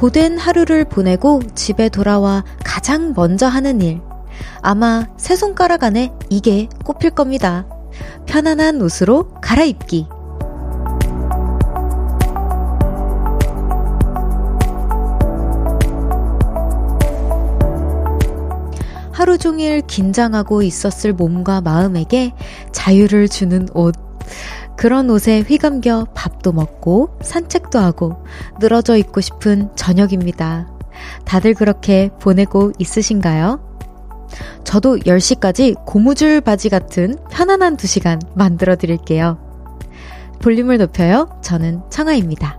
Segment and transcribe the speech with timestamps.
[0.00, 4.00] 고된 하루를 보내고 집에 돌아와 가장 먼저 하는 일.
[4.62, 7.66] 아마 세 손가락 안에 이게 꼽힐 겁니다.
[8.24, 10.08] 편안한 옷으로 갈아입기.
[19.12, 22.32] 하루 종일 긴장하고 있었을 몸과 마음에게
[22.72, 24.09] 자유를 주는 옷.
[24.80, 28.24] 그런 옷에 휘감겨 밥도 먹고 산책도 하고
[28.60, 30.70] 늘어져 있고 싶은 저녁입니다.
[31.26, 33.60] 다들 그렇게 보내고 있으신가요?
[34.64, 39.36] 저도 10시까지 고무줄 바지 같은 편안한 2시간 만들어 드릴게요.
[40.40, 41.28] 볼륨을 높여요.
[41.42, 42.58] 저는 청하입니다.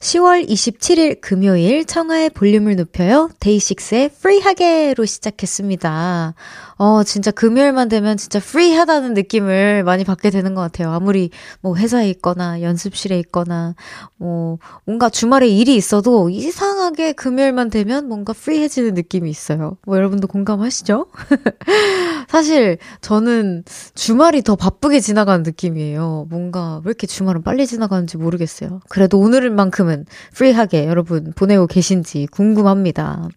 [0.00, 3.28] 10월 27일 금요일 청하의 볼륨을 높여요.
[3.38, 6.34] 데이식스의 Free하게로 시작했습니다.
[6.78, 10.90] 어, 진짜 금요일만 되면 진짜 free하다는 느낌을 많이 받게 되는 것 같아요.
[10.90, 11.28] 아무리
[11.60, 13.74] 뭐 회사에 있거나 연습실에 있거나
[14.16, 19.76] 뭐 뭔가 주말에 일이 있어도 이상하게 금요일만 되면 뭔가 free해지는 느낌이 있어요.
[19.84, 21.08] 뭐 여러분도 공감하시죠?
[22.30, 23.64] 사실 저는
[23.94, 26.28] 주말이 더 바쁘게 지나가는 느낌이에요.
[26.30, 28.80] 뭔가 왜 이렇게 주말은 빨리 지나가는지 모르겠어요.
[28.88, 29.89] 그래도 오늘만큼은
[30.34, 33.28] free하게 여러분 보내고 계신지 궁금합니다.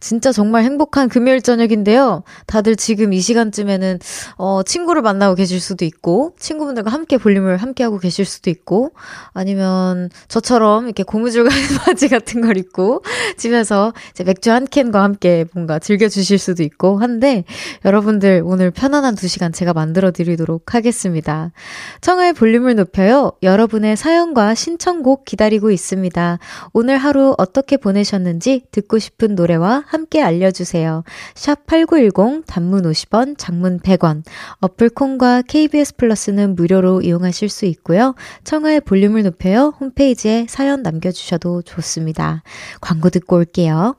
[0.00, 2.22] 진짜 정말 행복한 금요일 저녁인데요.
[2.46, 3.98] 다들 지금 이 시간쯤에는
[4.36, 8.92] 어 친구를 만나고 계실 수도 있고 친구분들과 함께 볼륨을 함께 하고 계실 수도 있고
[9.32, 11.48] 아니면 저처럼 이렇게 고무줄
[11.84, 13.02] 바지 같은 걸 입고
[13.36, 17.44] 집에서 이제 맥주 한 캔과 함께 뭔가 즐겨 주실 수도 있고 한데
[17.84, 21.52] 여러분들 오늘 편안한 두 시간 제가 만들어 드리도록 하겠습니다.
[22.00, 23.32] 청하의 볼륨을 높여요.
[23.42, 25.93] 여러분의 사연과 신청곡 기다리고 있습니다.
[26.72, 31.02] 오늘 하루 어떻게 보내셨는지 듣고 싶은 노래와 함께 알려주세요.
[31.34, 34.22] 샵 8910 단문 단문 50원, 장문 100원.
[34.60, 38.14] 어플 콩과 KBS 플러스는 무료로 이용하실 수 있고요.
[38.42, 39.74] 청하의 볼륨을 높여요.
[39.80, 42.42] 홈페이지에 사연 남겨주셔도 좋습니다.
[42.80, 43.96] 광고 듣고 올게요.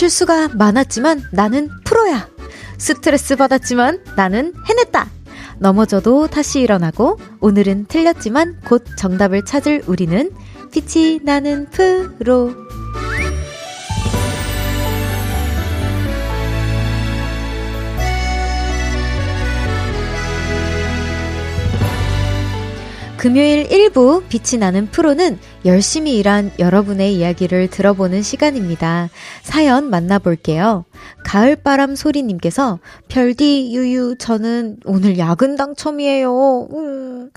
[0.00, 2.26] 실수가 많았지만 나는 프로야.
[2.78, 5.06] 스트레스 받았지만 나는 해냈다.
[5.58, 10.30] 넘어져도 다시 일어나고 오늘은 틀렸지만 곧 정답을 찾을 우리는
[10.72, 12.54] 빛이 나는 프로.
[23.18, 29.10] 금요일 1부 빛이 나는 프로는 열심히 일한 여러분의 이야기를 들어보는 시간입니다.
[29.42, 30.84] 사연 만나볼게요.
[31.24, 32.78] 가을바람 소리님께서
[33.08, 36.68] 별디 유유 저는 오늘 야근 당첨이에요.
[36.72, 37.30] 음.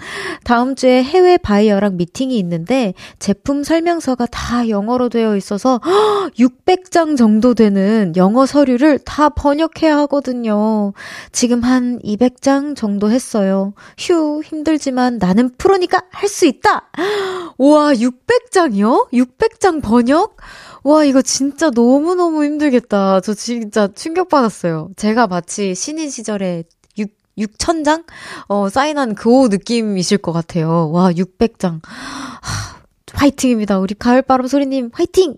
[0.43, 5.79] 다음 주에 해외 바이어랑 미팅이 있는데 제품 설명서가 다 영어로 되어 있어서
[6.39, 10.93] 600장 정도 되는 영어 서류를 다 번역해야 하거든요.
[11.31, 13.73] 지금 한 200장 정도 했어요.
[13.97, 16.89] 휴 힘들지만 나는 프로니까 할 수 있다.
[17.59, 19.09] 우와 600장이요?
[19.11, 20.37] 600장 번역?
[20.83, 23.21] 와, 이거 진짜 너무너무 힘들겠다.
[23.21, 24.91] 저 진짜 충격받았어요.
[24.95, 26.63] 제가 마치 신인 시절에
[26.97, 28.05] 6, 6,000장?
[28.47, 30.91] 어, 사인한 그 느낌이실 것 같아요.
[30.91, 31.79] 와, 600장.
[31.83, 32.81] 하,
[33.13, 33.79] 화이팅입니다.
[33.79, 35.35] 우리 가을바람 소리님, 화이팅!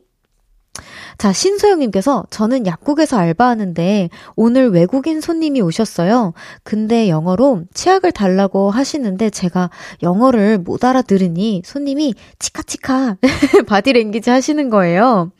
[1.17, 6.33] 자, 신소영님께서 저는 약국에서 알바하는데 오늘 외국인 손님이 오셨어요.
[6.63, 9.69] 근데 영어로 치약을 달라고 하시는데 제가
[10.03, 13.17] 영어를 못 알아들으니 손님이 치카치카
[13.67, 15.31] 바디랭귀지 하시는 거예요.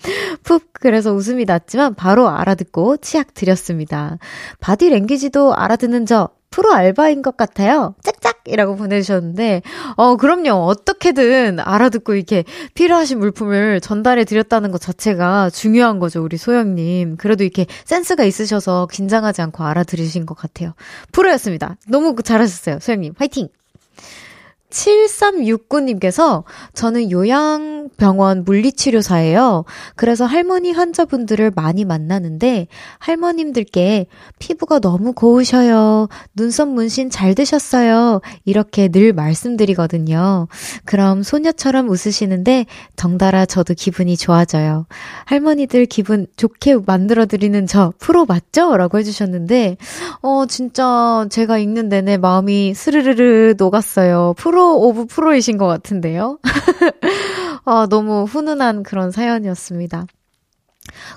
[0.44, 4.18] 푹 그래서 웃음이 났지만 바로 알아듣고 치약 드렸습니다.
[4.60, 7.96] 바디랭귀지도 알아듣는 저 프로 알바인 것 같아요.
[8.02, 9.62] 짝짝 이라고 보내주셨는데,
[9.98, 10.52] 어, 그럼요.
[10.52, 17.18] 어떻게든 알아듣고 이렇게 필요하신 물품을 전달해 드렸다는 것 자체가 중요한 거죠, 우리 소영님.
[17.18, 20.76] 그래도 이렇게 센스가 있으셔서 긴장하지 않고 알아들으신 것 같아요.
[21.12, 21.76] 프로였습니다.
[21.90, 23.16] 너무 잘하셨어요, 소영님.
[23.18, 23.50] 화이팅!
[24.70, 29.66] 7369님께서 저는 요양병원 물리치료사예요.
[29.96, 32.68] 그래서 할머니 환자분들을 많이 만나는데
[33.00, 34.08] 할머님들께
[34.40, 36.08] 피부가 너무 고우셔요.
[36.36, 38.22] 눈썹 문신 잘 드셨어요.
[38.44, 40.48] 이렇게 늘 말씀드리거든요.
[40.84, 42.66] 그럼 소녀처럼 웃으시는데
[42.96, 44.88] 덩달아 저도 기분이 좋아져요.
[45.26, 48.76] 할머니들 기분 좋게 만들어드리는 저 프로 맞죠?
[48.78, 49.78] 라고 해주셨는데
[50.22, 54.34] 어 진짜 제가 읽는 내내 마음이 스르르르 녹았어요.
[54.38, 56.40] pro of pro이신 것 같은데요.
[57.66, 60.06] 아, 너무 훈훈한 그런 사연이었습니다.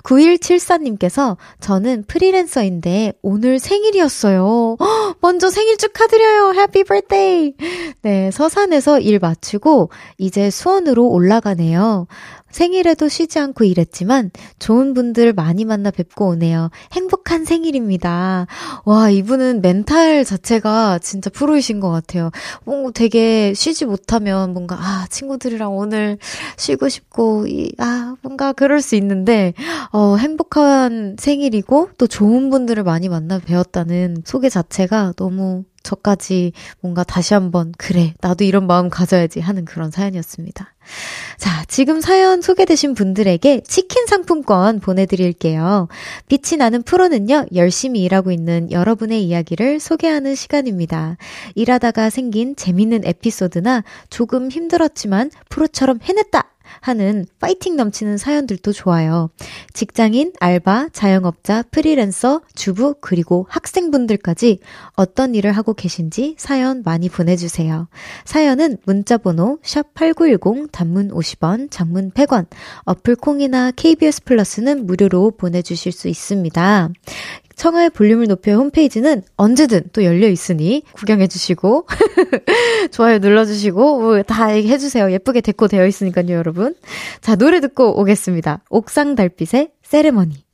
[0.03, 4.77] 9174님께서 저는 프리랜서인데 오늘 생일이었어요.
[5.21, 6.53] 먼저 생일 축하드려요.
[6.53, 7.53] happy birthday.
[8.01, 12.07] 네, 서산에서 일 마치고 이제 수원으로 올라가네요.
[12.51, 16.69] 생일에도 쉬지 않고 일했지만 좋은 분들 많이 만나 뵙고 오네요.
[16.91, 18.47] 행복한 생일입니다.
[18.85, 22.31] 와, 이분은 멘탈 자체가 진짜 프로이신 것 같아요.
[22.65, 26.17] 뭔가 되게 쉬지 못하면 뭔가, 아, 친구들이랑 오늘
[26.57, 29.53] 쉬고 싶고, 이, 아, 뭔가 그럴 수 있는데,
[29.91, 37.33] 어, 행복한 생일이고 또 좋은 분들을 많이 만나 뵈었다는 소개 자체가 너무 저까지 뭔가 다시
[37.33, 40.73] 한번, 그래, 나도 이런 마음 가져야지 하는 그런 사연이었습니다.
[41.37, 45.87] 자, 지금 사연 소개되신 분들에게 치킨 상품권 보내드릴게요.
[46.27, 51.17] 빛이 나는 프로는요, 열심히 일하고 있는 여러분의 이야기를 소개하는 시간입니다.
[51.55, 56.49] 일하다가 생긴 재밌는 에피소드나 조금 힘들었지만 프로처럼 해냈다!
[56.81, 59.29] 하는 파이팅 넘치는 사연들도 좋아요.
[59.73, 64.59] 직장인, 알바, 자영업자, 프리랜서, 주부, 그리고 학생분들까지
[64.93, 67.87] 어떤 일을 하고 계신지 사연 많이 보내주세요.
[68.25, 72.47] 사연은 문자번호 샵8910 단문 50원, 장문 100원,
[72.83, 76.89] 어플 콩이나 KBS 플러스는 무료로 보내주실 수 있습니다.
[77.59, 81.87] 청하의 볼륨을 높여 홈페이지는 언제든 또 열려 있으니 구경해 주시고
[82.91, 85.11] 좋아요 눌러 주시고 뭐 다 해주세요.
[85.11, 86.73] 예쁘게 데코 되어 있으니까요, 여러분.
[87.19, 88.63] 자 노래 듣고 오겠습니다.
[88.69, 90.48] 옥상 달빛의 세레머니.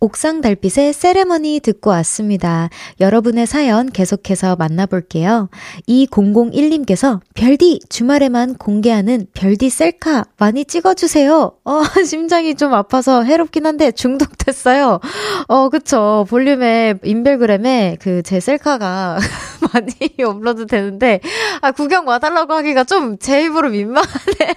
[0.00, 2.70] 옥상 달빛의 세레머니 듣고 왔습니다.
[3.00, 5.50] 여러분의 사연 계속해서 만나볼게요.
[5.88, 11.52] 2001님께서 별디 주말에만 공개하는 별디 셀카 많이 찍어주세요.
[11.64, 15.00] 어, 심장이 좀 아파서 해롭긴 한데 중독됐어요.
[15.48, 16.24] 어, 그쵸.
[16.30, 19.18] 볼륨에, 인별그램에 그 제 셀카가
[19.72, 19.92] 많이
[20.24, 21.20] 업로드 되는데,
[21.60, 24.54] 아, 구경 와달라고 하기가 좀 제 입으로 민망하네요.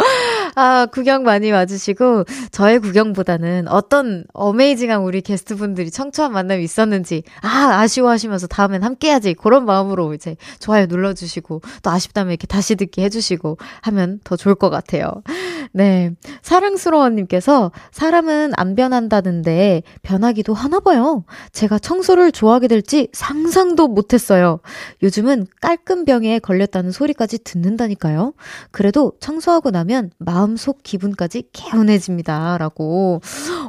[0.54, 8.46] 아, 구경 많이 와주시고, 저의 구경보다는 어떤 amazing한 우리 게스트분들이 청초한 만남이 있었는지, 아, 아쉬워하시면서
[8.46, 9.34] 다음엔 함께하지.
[9.34, 14.70] 그런 마음으로 이제 좋아요 눌러주시고, 또 아쉽다면 이렇게 다시 듣기 해주시고 하면 더 좋을 것
[14.70, 15.22] 같아요.
[15.72, 16.12] 네.
[16.42, 21.24] 사랑스러워님께서 사람은 안 변한다는데 변하기도 하나 봐요.
[21.52, 24.60] 제가 청소를 좋아하게 될지 상상도 못했어요.
[25.02, 28.34] 요즘은 깔끔병에 걸렸다는 소리까지 듣는다니까요.
[28.70, 32.58] 그래도 청소하고 나면 마음속 기분까지 개운해집니다.
[32.58, 33.20] 라고.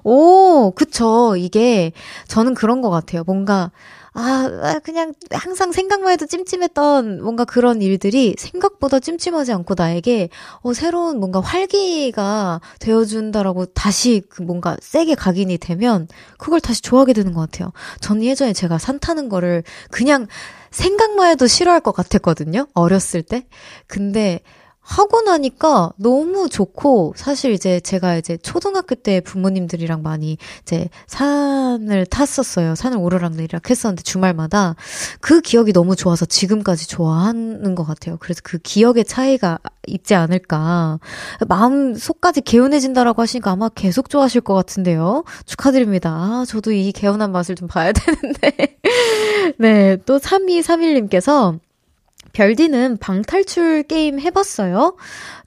[0.04, 1.07] 오, 그쵸.
[1.38, 1.92] 이게
[2.28, 3.24] 저는 그런 것 같아요.
[3.26, 3.72] 뭔가
[4.20, 10.30] 아, 아, 그냥 항상 생각만 해도 찜찜했던 뭔가 그런 일들이 생각보다 찜찜하지 않고 나에게
[10.64, 16.08] 어, 새로운 뭔가 활기가 되어준다라고 다시 그 뭔가 세게 각인이 되면
[16.40, 17.72] 그걸 다시 좋아하게 되는 것 같아요.
[18.02, 19.62] 전 예전에 제가 산 타는 거를
[19.92, 20.26] 그냥
[20.72, 22.66] 생각만 해도 싫어할 것 같았거든요.
[22.74, 23.46] 어렸을 때.
[23.86, 24.40] 근데
[24.88, 32.74] 하고 나니까 너무 좋고, 사실 이제 제가 이제 초등학교 때 부모님들이랑 많이 이제 산을 탔었어요.
[32.74, 34.76] 산을 오르락내리락 했었는데 주말마다
[35.20, 38.16] 그 기억이 너무 좋아서 지금까지 좋아하는 것 같아요.
[38.22, 41.00] 그래서 그 기억의 차이가 있지 않을까.
[41.50, 45.26] 마음 속까지 개운해진다라고 하시니까 아마 계속 좋아하실 것 같은데요.
[45.46, 46.12] 축하드립니다.
[46.12, 48.78] 아, 저도 이 개운한 맛을 좀 봐야 되는데.
[49.58, 51.60] 네, 또 3231님께서
[52.38, 54.96] 별디는 방탈출 게임 해봤어요?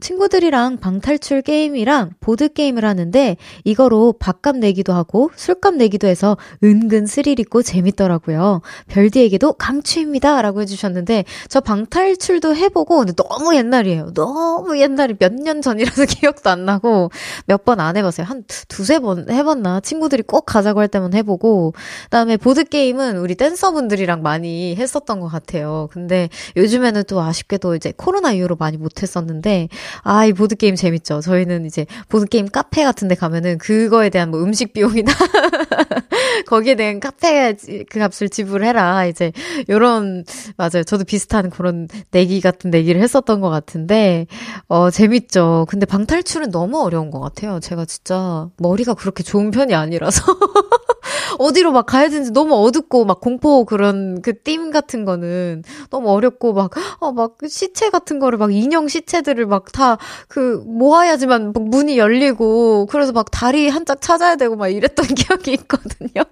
[0.00, 7.62] 친구들이랑 방탈출 게임이랑 보드게임을 하는데 이거로 밥값 내기도 하고 술값 내기도 해서 은근 스릴 있고
[7.62, 8.62] 재밌더라고요.
[8.88, 10.42] 별디에게도 강추입니다.
[10.42, 14.12] 라고 해주셨는데 저 방탈출도 해보고 근데 너무 옛날이에요.
[14.14, 17.10] 너무 옛날이 몇 년 전이라서 기억도 안 나고
[17.46, 18.26] 몇 번 안 해봤어요.
[18.26, 19.80] 한 두세 번 해봤나?
[19.80, 21.72] 친구들이 꼭 가자고 할 때만 해보고
[22.04, 25.88] 그다음에 보드게임은 우리 댄서분들이랑 많이 했었던 것 같아요.
[25.92, 29.68] 근데 요즘에는 또 아쉽게도 이제 코로나 이후로 많이 못했었는데
[30.02, 31.20] 아, 이 보드게임 재밌죠.
[31.20, 35.12] 저희는 이제 보드게임 카페 같은 데 가면은 그거에 대한 뭐 음식 비용이나
[36.46, 37.54] 거기에 대한 카페
[37.88, 39.06] 그 값을 지불해라.
[39.06, 39.32] 이제
[39.68, 40.24] 요런,
[40.56, 40.84] 맞아요.
[40.84, 44.26] 저도 비슷한 그런 내기 같은 내기를 했었던 것 같은데,
[44.68, 45.66] 어, 재밌죠.
[45.68, 47.60] 근데 방탈출은 너무 어려운 것 같아요.
[47.60, 50.22] 제가 진짜 머리가 그렇게 좋은 편이 아니라서.
[51.38, 56.52] 어디로 막 가야 되는지 너무 어둡고 막 공포 그런 그 띠임 같은 거는 너무 어렵고
[56.52, 63.12] 막, 어, 막 시체 같은 거를 막 인형 시체들을 막다 그 모아야지만 문이 열리고 그래서
[63.12, 66.22] 막 다리 한짝 찾아야 되고 막 이랬던 기억이 있거든요.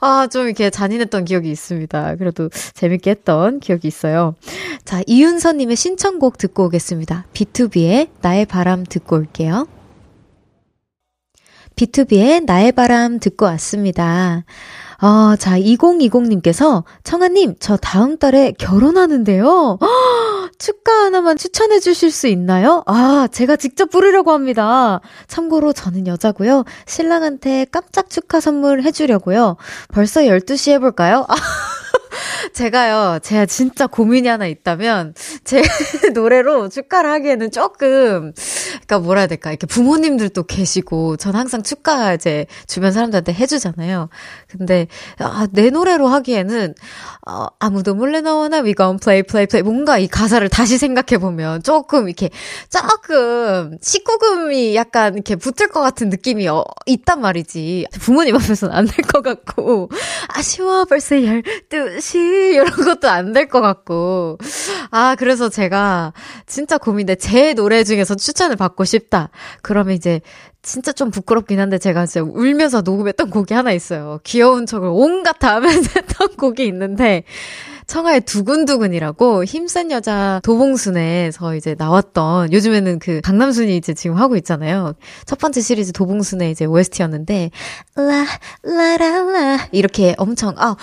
[0.00, 2.16] 아, 좀 이렇게 잔인했던 기억이 있습니다.
[2.16, 4.34] 그래도 재밌게 했던 기억이 있어요.
[4.84, 7.26] 자, 이윤서님의 신청곡 듣고 오겠습니다.
[7.32, 9.68] B2B의 나의 바람 듣고 올게요.
[11.76, 14.44] B2B의 나의 바람 듣고 왔습니다.
[15.02, 19.78] 어, 자, 2020님께서, 청아님, 저 다음 달에 결혼하는데요.
[20.58, 22.82] 축가 하나만 추천해 주실 수 있나요?
[22.86, 25.00] 아, 제가 직접 부르려고 합니다.
[25.28, 26.64] 참고로 저는 여자고요.
[26.86, 29.56] 신랑한테 깜짝 축하 선물 해주려고요.
[29.92, 31.24] 벌써 12시 해볼까요?
[31.28, 31.34] 아,
[32.52, 35.62] 제가요, 제가 진짜 고민이 하나 있다면, 제
[36.14, 38.32] 노래로 축가를 하기에는 조금,
[38.76, 44.08] 그니까 뭐라 해야 될까, 이렇게 부모님들도 계시고, 전 항상 축가 이제 주변 사람들한테 해주잖아요.
[44.48, 44.86] 근데,
[45.18, 46.74] 아, 내 노래로 하기에는,
[47.28, 49.62] 어, 아무도 몰래 나오나, we gon' play, play, play.
[49.62, 52.30] 뭔가 이 가사를 다시 생각해보면 조금 이렇게,
[52.70, 57.86] 조금, 19금이 약간 이렇게 붙을 것 같은 느낌이 어, 있단 말이지.
[58.00, 59.90] 부모님 앞에서는 안 될 것 같고,
[60.28, 64.38] 아쉬워, 벌써 12시, 이런 것도 안 될 것 같고.
[64.90, 66.12] 아, 그래서 제가
[66.46, 67.16] 진짜 고민돼.
[67.16, 69.30] 제 노래 중에서 추천을 받고 싶다.
[69.62, 70.20] 그러면 이제
[70.62, 74.18] 진짜 좀 부끄럽긴 한데 제가 진짜 울면서 녹음했던 곡이 하나 있어요.
[74.24, 77.22] 귀여운 척을 온갖 다 하면서 했던 곡이 있는데,
[77.86, 84.94] 청하의 두근두근이라고 힘센 여자 도봉순에서 이제 나왔던 요즘에는 그 강남순이 이제 지금 하고 있잖아요.
[85.24, 87.52] 첫 번째 시리즈 도봉순의 이제 OST였는데
[87.94, 88.26] 라
[88.64, 90.74] 라라라 이렇게 엄청 아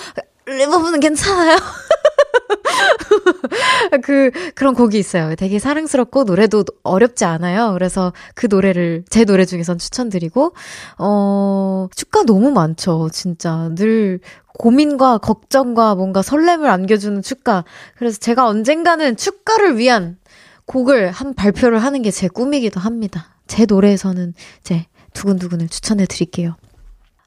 [0.45, 1.57] 리버브는 괜찮아요.
[4.03, 5.35] 그, 그런 곡이 있어요.
[5.35, 7.73] 되게 사랑스럽고 노래도 어렵지 않아요.
[7.73, 10.53] 그래서 그 노래를 제 노래 중에선 추천드리고,
[10.97, 13.09] 어, 축가 너무 많죠.
[13.11, 13.69] 진짜.
[13.75, 14.19] 늘
[14.59, 17.63] 고민과 걱정과 뭔가 설렘을 안겨주는 축가.
[17.97, 20.17] 그래서 제가 언젠가는 축가를 위한
[20.65, 23.35] 곡을 한 발표를 하는 게 제 꿈이기도 합니다.
[23.47, 24.33] 제 노래에서는
[24.63, 26.55] 제 두근두근을 추천해 드릴게요.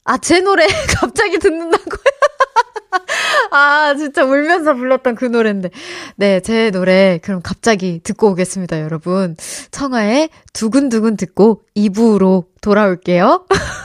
[0.05, 1.99] 아, 제 노래 갑자기 듣는다고요?
[3.51, 5.71] 아, 진짜 울면서 불렀던 그 노래인데.
[6.17, 9.37] 네, 제 노래 그럼 갑자기 듣고 오겠습니다, 여러분.
[9.71, 13.47] 청하의 두근두근 듣고 2부로 돌아올게요.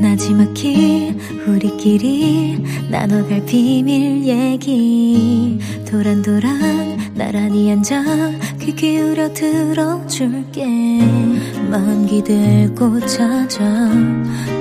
[0.00, 1.16] 나지막히
[1.46, 5.58] 우리끼리 나눠갈 비밀 얘기
[5.88, 8.02] 도란도란 나란히 앉아
[8.60, 10.66] 귀 기울여 들어줄게
[11.70, 13.64] 마음 기대고 찾아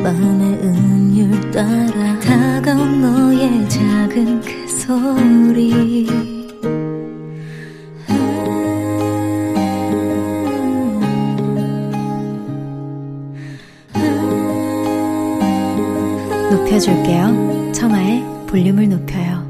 [0.04, 2.07] 마음의 음율 따라
[4.18, 6.08] 작은 그 소리
[16.50, 17.72] 높여줄게요.
[17.74, 19.46] 청하의 볼륨을 높여요.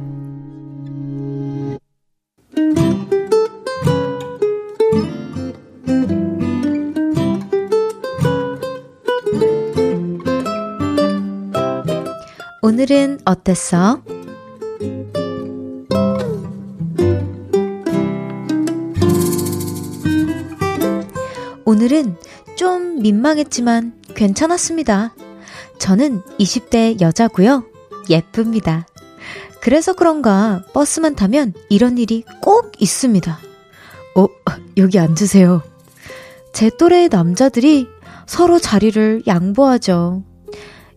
[12.61, 14.01] 오늘은 어땠어?
[21.77, 22.17] 오늘은
[22.55, 25.13] 좀 민망했지만 괜찮았습니다.
[25.77, 27.65] 저는 20대 여자고요.
[28.09, 28.87] 예쁩니다.
[29.61, 33.37] 그래서 그런가 버스만 타면 이런 일이 꼭 있습니다.
[34.15, 34.27] 어,
[34.77, 35.61] 여기 앉으세요.
[36.51, 37.87] 제 또래의 남자들이
[38.25, 40.23] 서로 자리를 양보하죠.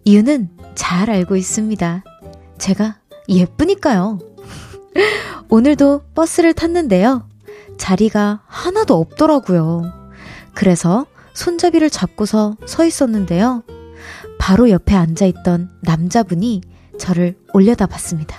[0.06, 2.04] 이유는 잘 알고 있습니다.
[2.56, 2.96] 제가
[3.28, 4.18] 예쁘니까요.
[5.50, 7.28] 오늘도 버스를 탔는데요.
[7.76, 9.99] 자리가 하나도 없더라고요.
[10.60, 13.64] 그래서 손잡이를 잡고서 서 있었는데요.
[14.38, 16.60] 바로 옆에 앉아 있던 남자분이
[16.98, 18.36] 저를 올려다 봤습니다.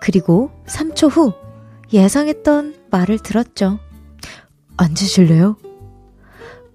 [0.00, 1.32] 그리고 3초 후
[1.92, 3.80] 예상했던 말을 들었죠.
[4.76, 5.56] 앉으실래요?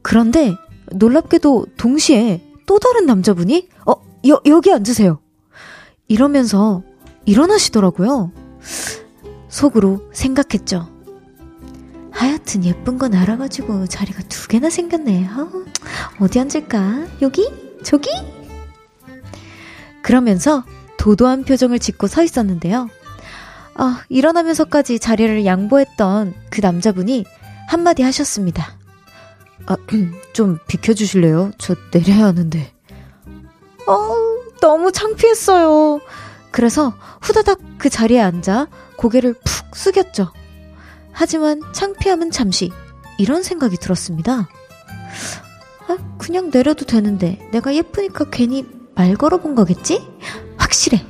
[0.01, 0.53] 그런데
[0.91, 3.93] 놀랍게도 동시에 또 다른 남자분이 어,
[4.27, 5.21] 여, 여기 앉으세요.
[6.09, 6.83] 이러면서
[7.25, 8.33] 일어나시더라고요.
[9.47, 10.90] 속으로 생각했죠.
[12.11, 15.27] 하여튼 예쁜 건 알아가지고 자리가 두 개나 생겼네.
[15.29, 15.47] 아,
[16.19, 17.07] 어디 앉을까?
[17.21, 17.49] 여기?
[17.83, 18.09] 저기?
[20.01, 20.63] 그러면서
[20.97, 22.89] 도도한 표정을 짓고 서 있었는데요.
[23.75, 27.25] 아, 일어나면서까지 자리를 양보했던 그 남자분이
[27.67, 28.75] 한마디 하셨습니다.
[29.65, 29.77] 아,
[30.33, 31.51] 좀 비켜주실래요?
[31.57, 32.73] 저 내려야 하는데.
[33.87, 34.15] 어,
[34.61, 36.01] 너무 창피했어요.
[36.51, 40.31] 그래서 후다닥 그 자리에 앉아 고개를 푹 숙였죠.
[41.11, 42.71] 하지만 창피함은 잠시
[43.17, 44.49] 이런 생각이 들었습니다.
[45.87, 48.65] 아, 그냥 내려도 되는데 내가 예쁘니까 괜히
[48.95, 50.01] 말 걸어본 거겠지?
[50.57, 51.05] 확실해.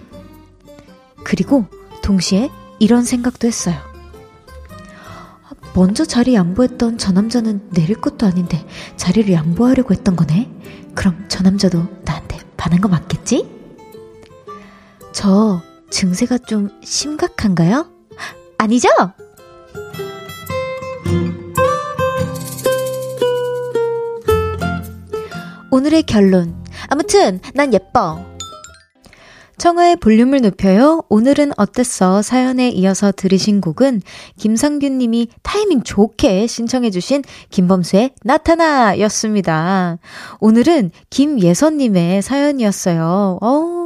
[1.24, 1.65] 그리고
[2.01, 3.75] 동시에 이런 생각도 했어요.
[5.48, 8.65] 아, 먼저 자리 양보했던 저 남자는 내릴 것도 아닌데
[8.98, 10.51] 자리를 양보하려고 했던 거네?
[10.96, 13.48] 그럼 저 남자도 나한테 반한 거 맞겠지?
[15.13, 17.89] 저 증세가 좀 심각한가요?
[18.58, 18.89] 아니죠?
[25.72, 26.54] 오늘의 결론.
[26.88, 28.20] 아무튼, 난 예뻐.
[29.58, 31.04] 청하의 볼륨을 높여요.
[31.08, 32.22] 오늘은 어땠어?
[32.22, 34.01] 사연에 이어서 들으신 곡은
[34.38, 40.00] 김상균 님이 타이밍 좋게 신청해주신 김범수의 나타나 였습니다.
[40.40, 43.38] 오늘은 김예선 님의 사연이었어요.
[43.40, 43.80] 어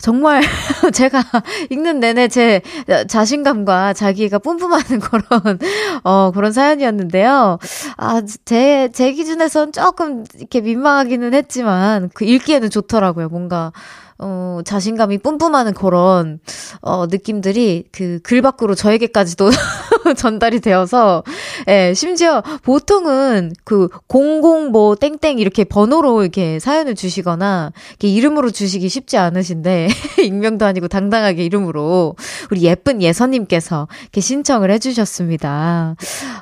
[0.00, 0.42] 정말
[0.94, 1.24] 제가
[1.70, 2.60] 읽는 내내 제
[3.08, 5.58] 자신감과 자기가 뿜뿜하는 그런,
[6.04, 7.58] 어, 그런 사연이었는데요.
[7.96, 13.28] 아, 제, 제 기준에선 조금 이렇게 민망하기는 했지만, 그 읽기에는 좋더라고요.
[13.28, 13.72] 뭔가,
[14.18, 16.40] 어, 자신감이 뿜뿜하는 그런,
[16.82, 19.48] 어, 느낌들이 그 글 밖으로 저에게까지도
[20.16, 21.22] 전달이 되어서,
[21.68, 28.88] 예, 심지어 보통은 그, 00 뭐, 땡땡 이렇게 번호로 이렇게 사연을 주시거나, 이렇게 이름으로 주시기
[28.88, 29.88] 쉽지 않으신데,
[30.24, 32.16] 익명도 아니고 당당하게 이름으로,
[32.50, 35.96] 우리 예쁜 예선님께서 이렇게 신청을 해주셨습니다.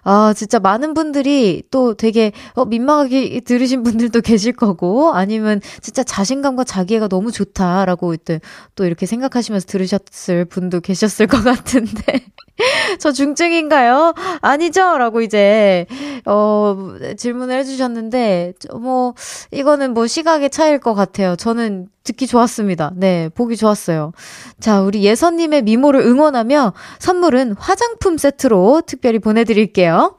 [0.05, 6.65] 아, 진짜 많은 분들이 또 되게, 어, 민망하게 들으신 분들도 계실 거고, 아니면 진짜 자신감과
[6.65, 7.67] 자기애가 너무 좋다.
[7.67, 8.15] 좋다라고
[8.75, 12.25] 또 이렇게 생각하시면서 들으셨을 분도 계셨을 것 같은데.
[12.99, 14.15] 저 중증 인가요?
[14.41, 14.99] 아니죠?
[14.99, 15.87] 라고 이제,
[16.25, 16.77] 어,
[17.17, 19.15] 질문을 해주셨는데, 뭐,
[19.51, 21.37] 이거는 뭐 시각의 차이일 것 같아요.
[21.37, 22.93] 저는 듣기 좋았습니다.
[22.95, 24.13] 네, 보기 좋았어요.
[24.61, 30.16] 자, 우리 예선님의 미모를 응원하며 선물은 화장품 세트로 특별히 보내드릴게요.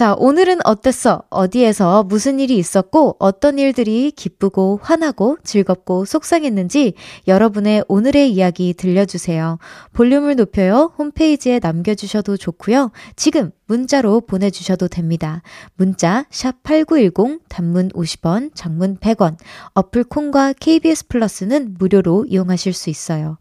[0.00, 1.24] 자, 오늘은 어땠어?
[1.28, 6.94] 어디에서 무슨 일이 있었고, 어떤 일들이 기쁘고, 화나고, 즐겁고, 속상했는지
[7.28, 9.58] 여러분의 오늘의 이야기 들려주세요.
[9.92, 10.94] 볼륨을 높여요.
[10.96, 12.92] 홈페이지에 남겨주셔도 좋고요.
[13.14, 15.42] 지금 문자로 보내주셔도 됩니다.
[15.76, 19.36] 문자, 샵8910, 단문 50원, 장문 100원,
[19.74, 23.36] 어플 콩과 KBS 플러스는 무료로 이용하실 수 있어요.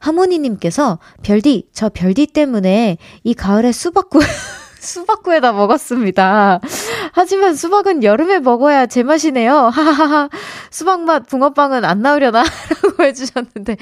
[0.00, 4.20] 하모니님께서, 별디, 저 별디 때문에 이 가을에 수박 구,
[4.82, 6.60] 수박구에다 먹었습니다.
[7.12, 9.54] 하지만 수박은 여름에 먹어야 제맛이네요.
[9.54, 10.28] 하하하.
[10.70, 12.42] 수박맛 붕어빵은 안 나오려나?
[12.82, 13.76] 라고 해주셨는데.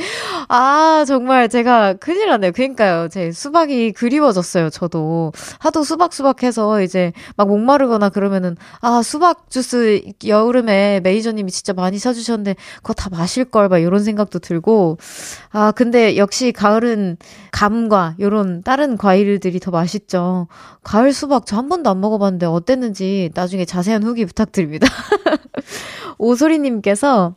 [0.48, 2.52] 아, 정말 제가 큰일 났네요.
[2.52, 3.08] 그니까요.
[3.08, 4.70] 제 수박이 그리워졌어요.
[4.70, 5.32] 저도.
[5.58, 12.56] 하도 수박수박 해서 이제 막 목마르거나 그러면은, 아, 수박 주스 여름에 메이저님이 진짜 많이 사주셨는데,
[12.76, 14.98] 그거 다 마실걸, 막 이런 생각도 들고.
[15.52, 17.16] 아, 근데 역시 가을은
[17.52, 20.46] 감과 요런 다른 과일들이 더 맛있죠.
[20.90, 24.88] 가을 수박 저 한 번도 안 먹어봤는데 어땠는지 나중에 자세한 후기 부탁드립니다.
[26.18, 27.36] 오소리님께서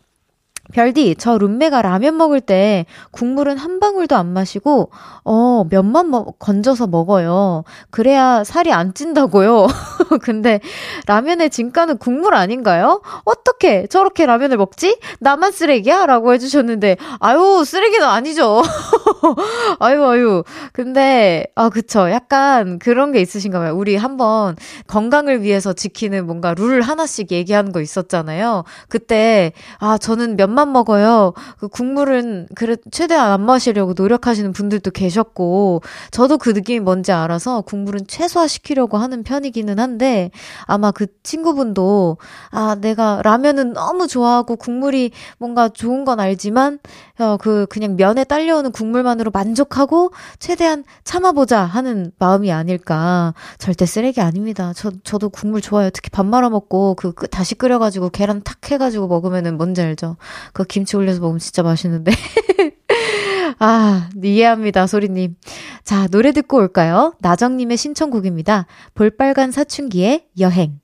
[0.71, 4.91] 별디, 저 룸메가 라면 먹을 때 국물은 한 방울도 안 마시고,
[5.26, 7.65] 어, 면만 먹, 건져서 먹어요.
[7.89, 9.67] 그래야 살이 안 찐다고요.
[10.23, 10.62] 근데
[11.06, 13.02] 라면의 진가는 국물 아닌가요?
[13.26, 14.99] 어떻게 저렇게 라면을 먹지?
[15.19, 16.06] 나만 쓰레기야?
[16.06, 18.62] 라고 해주셨는데, 아유, 쓰레기는 아니죠.
[19.80, 20.43] 아유, 아유.
[20.71, 22.10] 근데, 아, 그쵸.
[22.10, 23.76] 약간 그런 게 있으신가 봐요.
[23.76, 24.56] 우리 한번
[24.88, 28.63] 건강을 위해서 지키는 뭔가 룰 하나씩 얘기하는 거 있었잖아요.
[28.88, 31.33] 그때, 아, 저는 면 면만 먹어요.
[31.57, 38.07] 그 국물은 그래 최대한 안 마시려고 노력하시는 분들도 계셨고 저도 그 느낌이 뭔지 알아서 국물은
[38.07, 40.31] 최소화 시키려고 하는 편이기는 한데
[40.65, 42.17] 아마 그 친구분도
[42.51, 46.79] 아 내가 라면은 너무 좋아하고 국물이 뭔가 좋은 건 알지만
[47.19, 53.34] 어 그 그냥 면에 딸려오는 국물만으로 만족하고 최대한 참아보자 하는 마음이 아닐까.
[53.60, 54.73] 절대 쓰레기 아닙니다.
[54.76, 55.89] 저 저도 국물 좋아요.
[55.91, 60.17] 특히 밥 말아 먹고 그 다시 끓여가지고 계란 탁 해가지고 먹으면은 뭔지 알죠?
[60.54, 62.12] 그 김치 올려서 먹으면 진짜 맛있는데.
[63.60, 65.36] 아, 이해합니다, 소리님.
[65.84, 67.13] 자, 노래 듣고 올까요?
[67.19, 68.65] 나정님의 신청곡입니다.
[68.95, 70.80] 볼빨간 사춘기의 여행.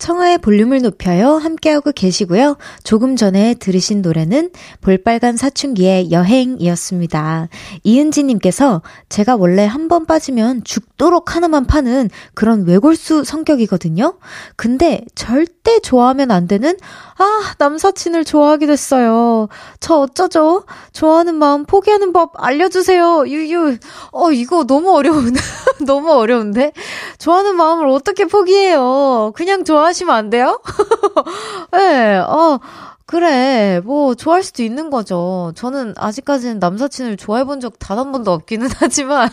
[0.00, 1.34] 청하의 볼륨을 높여요.
[1.34, 2.56] 함께하고 계시고요.
[2.82, 7.48] 조금 전에 들으신 노래는 볼빨간 사춘기의 여행이었습니다.
[7.84, 14.18] 이은지님께서 제가 원래 한 번 빠지면 죽 도록 하나만 파는 그런 외골수 성격이거든요.
[14.54, 16.76] 근데 절대 좋아하면 안 되는
[17.16, 19.48] 아, 남사친을 좋아하게 됐어요.
[19.80, 20.64] 저 어쩌죠?
[20.92, 23.28] 좋아하는 마음 포기하는 법 알려주세요.
[23.28, 23.78] 유유.
[24.12, 25.40] 어, 이거 너무 어려운데?
[25.86, 26.72] 너무 어려운데?
[27.18, 29.32] 좋아하는 마음을 어떻게 포기해요?
[29.34, 30.60] 그냥 좋아하시면 안 돼요?
[31.76, 32.60] 예, 네, 어.
[33.10, 35.50] 그래, 뭐, 좋아할 수도 있는 거죠.
[35.56, 39.28] 저는 아직까지는 남사친을 좋아해본 적 단 한 번도 없기는 하지만,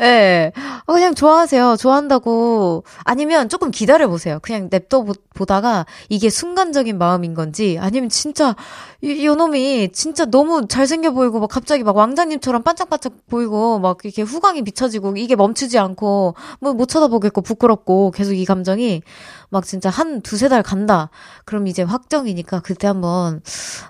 [0.00, 0.04] 예.
[0.04, 0.52] 네.
[0.86, 1.76] 그냥 좋아하세요.
[1.76, 2.84] 좋아한다고.
[3.04, 4.38] 아니면 조금 기다려보세요.
[4.42, 8.54] 그냥 냅둬 보다가 이게 순간적인 마음인 건지, 아니면 진짜,
[9.00, 14.22] 이, 요 놈이 진짜 너무 잘생겨 보이고, 막 갑자기 막 왕자님처럼 반짝반짝 보이고, 막 이렇게
[14.22, 19.02] 후광이 비춰지고, 이게 멈추지 않고, 뭐 못 쳐다보겠고, 부끄럽고, 계속 이 감정이,
[19.50, 21.10] 막 진짜 한 두세 달 간다.
[21.44, 23.40] 그럼 이제 확정이니까 그때 한번,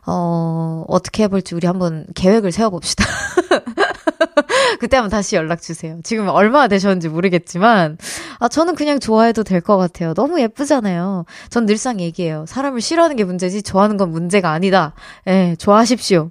[0.07, 3.05] 어, 어떻게 해볼지 우리 한번 계획을 세워봅시다.
[4.81, 5.99] 그때 한번 다시 연락 주세요.
[6.05, 7.99] 지금 얼마나 되셨는지 모르겠지만,
[8.39, 10.15] 아, 저는 그냥 좋아해도 될 것 같아요.
[10.15, 11.25] 너무 예쁘잖아요.
[11.51, 12.45] 전 늘상 얘기해요.
[12.47, 14.95] 사람을 싫어하는 게 문제지, 좋아하는 건 문제가 아니다.
[15.27, 16.31] 예, 좋아하십시오.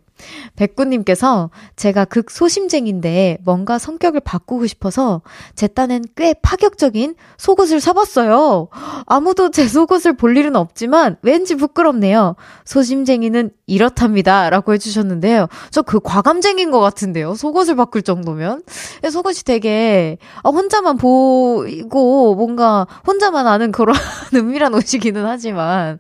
[0.56, 5.21] 백구님께서 제가 극 소심쟁인데 뭔가 성격을 바꾸고 싶어서
[5.56, 8.67] 제 딴엔 꽤 파격적인 속옷을 사봤어요.
[9.08, 12.36] 아무도 제 속옷을 볼 일은 없지만 왠지 부끄럽네요.
[12.65, 14.49] 소심쟁이는 이렇답니다.
[14.51, 15.47] 라고 해주셨는데요.
[15.71, 17.34] 저 그 과감쟁인 것 같은데요.
[17.34, 18.62] 속옷을 바꿀 정도면.
[19.10, 23.95] 속옷이 되게 아, 혼자만 보이고 뭔가 혼자만 아는 그런
[24.36, 25.97] 은밀한 옷이기는 하지만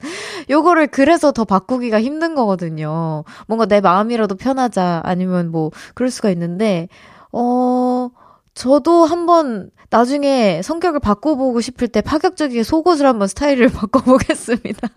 [0.49, 3.23] 요거를 그래서 더 바꾸기가 힘든 거거든요.
[3.47, 6.87] 뭔가 내 마음 이라도 편하자 아니면 뭐 그럴 수가 있는데
[7.31, 8.09] 어
[8.53, 14.87] 저도 한번 나중에 성격을 바꿔보고 싶을 때 파격적이게 속옷을 한번 스타일을 바꿔보겠습니다.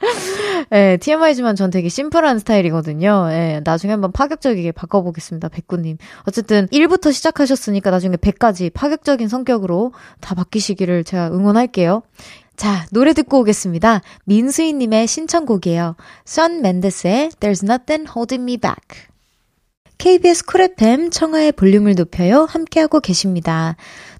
[0.72, 3.28] 예, TMI지만 전 되게 심플한 스타일이거든요.
[3.30, 5.98] 예, 나중에 한번 파격적이게 바꿔보겠습니다, 백구님.
[6.26, 12.02] 어쨌든 1부터 시작하셨으니까 나중에 100까지 파격적인 성격으로 다 바뀌시기를 제가 응원할게요.
[12.58, 14.02] 자, 노래 듣고 오겠습니다.
[14.24, 15.94] 민수희님의 신청곡이에요.
[16.24, 19.06] 선 맨데스의 There's Nothing Holding Me Back.
[19.98, 22.46] KBS Cool FM 청하의 볼륨을 높여요.
[22.50, 23.76] 함께하고 계십니다.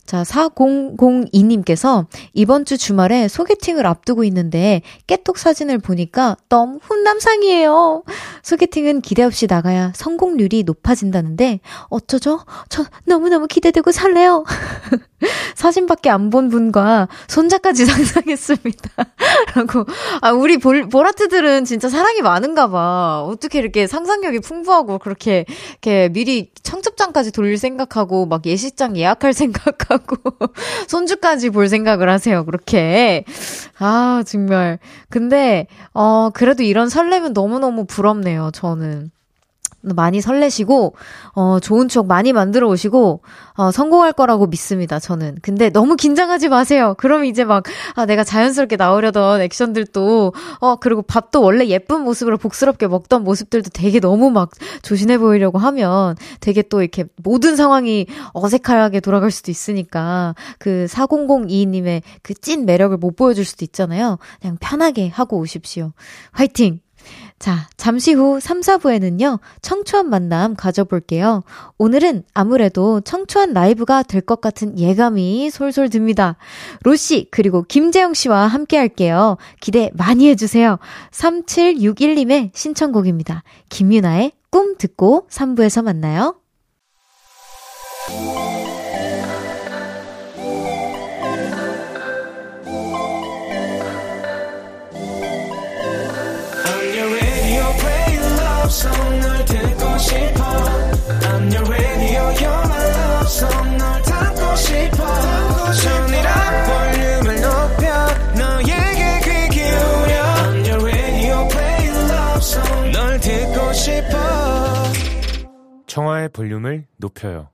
[0.07, 8.05] 자, 4002님께서 이번 주 주말에 소개팅을 앞두고 있는데 깨톡 사진을 보니까 너무 훈남상이에요.
[8.43, 12.41] 소개팅은 기대 없이 나가야 성공률이 높아진다는데 어쩌죠?
[12.69, 14.45] 저 너무너무 기대되고 설레요.
[15.57, 18.91] 사진밖에 안 본 분과 손자까지 상상했습니다.
[19.55, 19.87] 라고.
[20.21, 23.23] 아, 우리 볼, 보라트들은 진짜 사랑이 많은가 봐.
[23.27, 30.17] 어떻게 이렇게 상상력이 풍부하고 그렇게, 이렇게 미리 청첩장까지 돌릴 생각하고 막 예식장 예약할 생각하고
[30.87, 32.45] 손주까지 볼 생각을 하세요.
[32.45, 33.25] 그렇게.
[33.79, 34.79] 아, 정말.
[35.09, 38.51] 근데, 어, 그래도 이런 설렘은 너무너무 부럽네요.
[38.53, 39.11] 저는.
[39.83, 40.95] 많이 설레시고,
[41.35, 43.21] 어, 좋은 추억 많이 만들어 오시고,
[43.55, 45.37] 어, 성공할 거라고 믿습니다, 저는.
[45.43, 46.95] 근데 너무 긴장하지 마세요.
[46.99, 47.65] 그럼 이제 막,
[47.95, 54.01] 아, 내가 자연스럽게 나오려던 액션들도, 어, 그리고 밥도 원래 예쁜 모습으로 복스럽게 먹던 모습들도 되게
[54.01, 54.51] 너무 막
[54.83, 62.35] 조신해 보이려고 하면 되게 또 이렇게 모든 상황이 어색하게 돌아갈 수도 있으니까 그 4002님의 그
[62.41, 64.19] 찐 매력을 못 보여줄 수도 있잖아요.
[64.41, 65.93] 그냥 편하게 하고 오십시오.
[66.33, 66.81] 화이팅!
[67.39, 71.45] 자, 잠시 후 3, 4부에는요, 청초한 만남 가져볼게요.
[71.79, 76.37] 오늘은 아무래도 청초한 라이브가 될 것 같은 예감이 솔솔 듭니다.
[76.83, 79.39] 로씨, 그리고 김재영 씨와 함께 할게요.
[79.61, 80.79] 기대 많이 해주세요.
[81.13, 83.45] 3761님의 신청곡입니다.
[83.69, 86.35] 김유나의 꿈 듣고 3부에서 만나요.
[115.87, 117.51] 청하의 볼륨을 높여요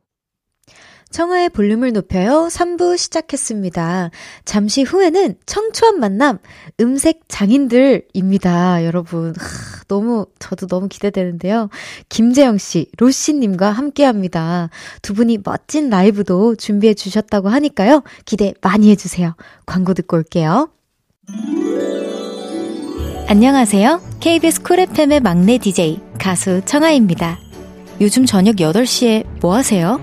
[1.10, 2.48] 청하의 볼륨을 높여요.
[2.50, 4.10] 3부 시작했습니다.
[4.44, 6.38] 잠시 후에는 청초한 만남,
[6.80, 8.84] 음색 장인들입니다.
[8.84, 9.32] 여러분.
[9.84, 11.68] 하, 너무, 저도 너무 기대되는데요.
[12.08, 14.70] 김제형 씨, 로시 님과 함께 합니다.
[15.02, 18.02] 두 분이 멋진 라이브도 준비해 주셨다고 하니까요.
[18.24, 19.34] 기대 많이 해 주세요.
[19.66, 20.70] 광고 듣고 올게요.
[23.26, 24.02] 안녕하세요.
[24.20, 27.38] KBS 쿨 FM의 막내 DJ, 가수 청하입니다.
[28.00, 30.00] 요즘 저녁 8시에 뭐 하세요?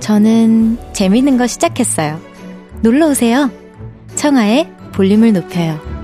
[0.00, 2.20] 저는 재밌는 거 시작했어요.
[2.82, 3.50] 놀러 오세요.
[4.16, 5.99] 청하의 볼륨을 높여요.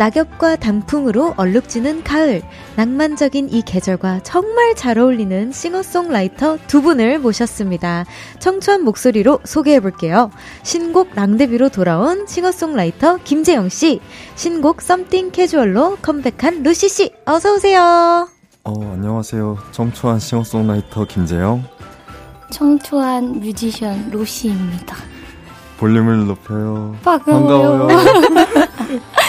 [0.00, 2.40] 낙엽과 단풍으로 얼룩지는 가을.
[2.76, 8.06] 낭만적인 이 계절과 정말 잘 어울리는 싱어송라이터 두 분을 모셨습니다.
[8.38, 10.30] 청초한 목소리로 소개해 볼게요.
[10.62, 14.00] 신곡 랑데뷔로 돌아온 싱어송라이터 김제형 씨,
[14.36, 18.26] 신곡 Something Casual로 컴백한 로시 씨, 어서 오세요.
[18.64, 19.58] 어, 안녕하세요.
[19.72, 21.62] 청초한 싱어송라이터 김제형.
[22.48, 24.96] 청초한 뮤지션 로시입니다.
[25.76, 26.96] 볼륨을 높여요.
[27.04, 27.86] 반가워요.
[27.86, 27.88] 반가워요.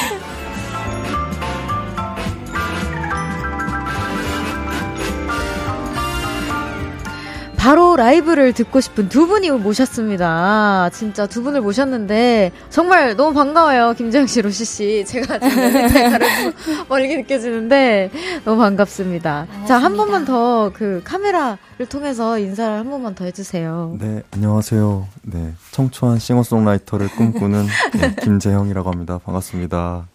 [7.61, 10.89] 바로 라이브를 듣고 싶은 두 분이 모셨습니다.
[10.91, 13.93] 진짜 두 분을 모셨는데 정말 너무 반가워요.
[13.95, 15.05] 김재영 씨, 로시 씨.
[15.05, 16.53] 제가 가르쳐
[16.89, 18.09] 멀게 느껴지는데
[18.45, 19.45] 너무 반갑습니다.
[19.45, 19.65] 반갑습니다.
[19.67, 23.95] 자, 한 번만 더 그 카메라를 통해서 인사를 한 번만 더 해주세요.
[23.99, 25.07] 네, 안녕하세요.
[25.23, 27.67] 네, 청초한 싱어송라이터를 꿈꾸는
[27.99, 29.19] 네, 김재영이라고 합니다.
[29.23, 30.07] 반갑습니다.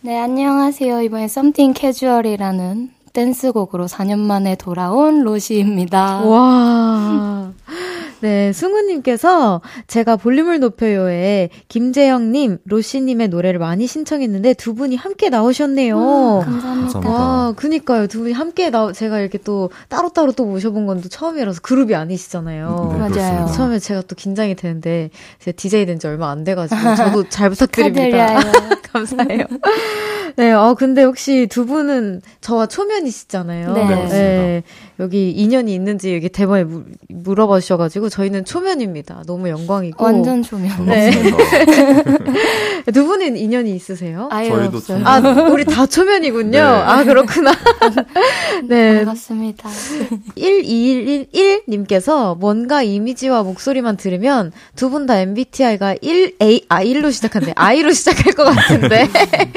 [0.00, 1.02] 네, 안녕하세요.
[1.02, 6.20] 이번에 썸띵 캐주얼이라는 댄스곡으로 4년 만에 돌아온 로시입니다.
[6.20, 7.50] 와.
[8.20, 15.94] 네, 승우님께서 제가 볼륨을 높여요에 김재영님, 로시님의 노래를 많이 신청했는데 두 분이 함께 나오셨네요.
[15.98, 16.92] 음, 감사합니다.
[16.92, 17.10] 감사합니다.
[17.10, 18.06] 와, 그니까요.
[18.06, 22.88] 두 분이 함께 나, 제가 이렇게 또 따로따로 또 모셔본 건 또 처음이라서 그룹이 아니시잖아요.
[22.92, 23.10] 네, 맞아요.
[23.12, 23.46] 그렇습니다.
[23.52, 28.40] 처음에 제가 또 긴장이 되는데, 제가 DJ 된 지 얼마 안 돼가지고, 저도 잘 부탁드립니다.
[28.90, 29.44] 감사해요.
[30.36, 33.72] 네, 어, 근데 혹시 두 분은 저와 초면이시잖아요.
[33.72, 34.08] 네.
[34.08, 34.62] 네.
[35.00, 39.22] 여기 인연이 있는지 여기 대본에 무, 물어봐 주셔가지고, 저희는 초면입니다.
[39.26, 40.02] 너무 영광이고.
[40.04, 40.86] 완전 조명.
[40.86, 41.10] 네.
[42.92, 44.28] 두 분은 인연이 있으세요?
[44.30, 44.98] 아예 저희도 없어요.
[45.04, 45.06] 초면.
[45.06, 45.18] 아,
[45.50, 46.50] 우리 다 초면이군요.
[46.50, 46.58] 네.
[46.60, 47.52] 아, 그렇구나.
[48.68, 48.98] 네.
[48.98, 49.68] 반갑습니다.
[50.36, 57.52] 1211님께서 뭔가 이미지와 목소리만 들으면 두 분 다 MBTI가 1A, 아, 1로 시작한대.
[57.56, 59.08] I로 시작할 것 같은데.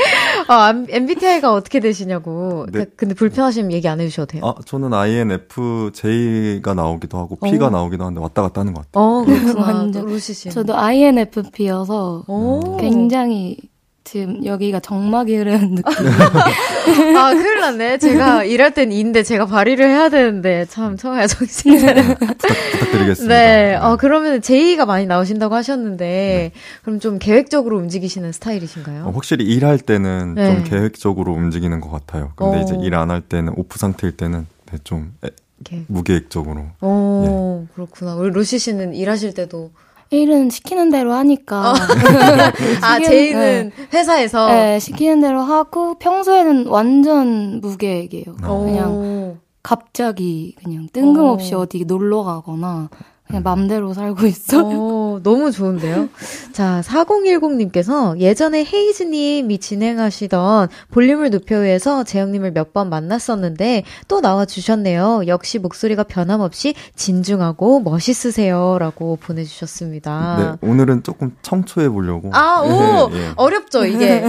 [0.50, 2.66] 어, MBTI가 어떻게 되시냐고.
[2.72, 2.86] 네.
[2.96, 4.42] 근데 불편하시면 얘기 안 해주셔도 돼요.
[4.46, 4.94] 아, 저는
[5.32, 7.70] INFJ가 나오기도 하고 P가 어.
[7.70, 9.04] 나오기도 하는데 왔다 갔다 하는 것 같아요.
[9.04, 9.66] 어, 그렇구나.
[9.66, 10.06] 완전.
[10.06, 10.50] 루시 씨.
[10.50, 12.78] 저도 INFP여서 오.
[12.78, 13.58] 굉장히
[14.04, 17.18] 지금 여기가 정막이 흐르는 느낌.
[17.18, 17.98] 아, 큰일 났네.
[17.98, 23.28] 제가 일할 땐 인데 제가 발의를 해야 되는데 참 처음에 정신이 부탁드리겠습니다.
[23.36, 23.76] 네.
[23.76, 29.08] 어, 그러면 제이가 많이 나오신다고 하셨는데 그럼 좀 계획적으로 움직이시는 스타일이신가요?
[29.08, 30.56] 어, 확실히 일할 때는 네.
[30.56, 32.32] 좀 계획적으로 움직이는 것 같아요.
[32.38, 32.62] 근데 어.
[32.62, 35.86] 이제 일 안 할 때는 오프 상태일 때는 네, 좀 에- 이렇게.
[35.88, 36.66] 무계획적으로.
[36.82, 37.74] 어, 예.
[37.74, 38.16] 그렇구나.
[38.16, 39.72] 우리 루시 씨는 일하실 때도
[40.10, 41.72] 일은 시키는 대로 하니까.
[41.72, 41.74] 아,
[43.00, 48.38] 시키는- 제이는 회사에서 네, 시키는 대로 하고 평소에는 완전 무계획이에요.
[48.44, 48.60] 어.
[48.64, 51.60] 그냥 갑자기 그냥 뜬금없이 어.
[51.62, 51.66] 어.
[51.70, 52.90] 디 놀러 가거나
[53.28, 54.62] 그냥 맘대로 살고 있어.
[54.64, 56.08] 어, 너무 좋은데요?
[56.54, 65.24] 자, 4010님께서 예전에 헤이즈님이 진행하시던 볼륨을 높여위에서 재영님을 몇 번 만났었는데 또 나와주셨네요.
[65.28, 68.78] 역시 목소리가 변함없이 진중하고 멋있으세요.
[68.80, 70.58] 라고 보내주셨습니다.
[70.62, 72.30] 네, 오늘은 조금 청초해 보려고.
[72.34, 73.10] 아, 오!
[73.14, 73.32] 예, 예.
[73.38, 74.24] 어렵죠, 이게.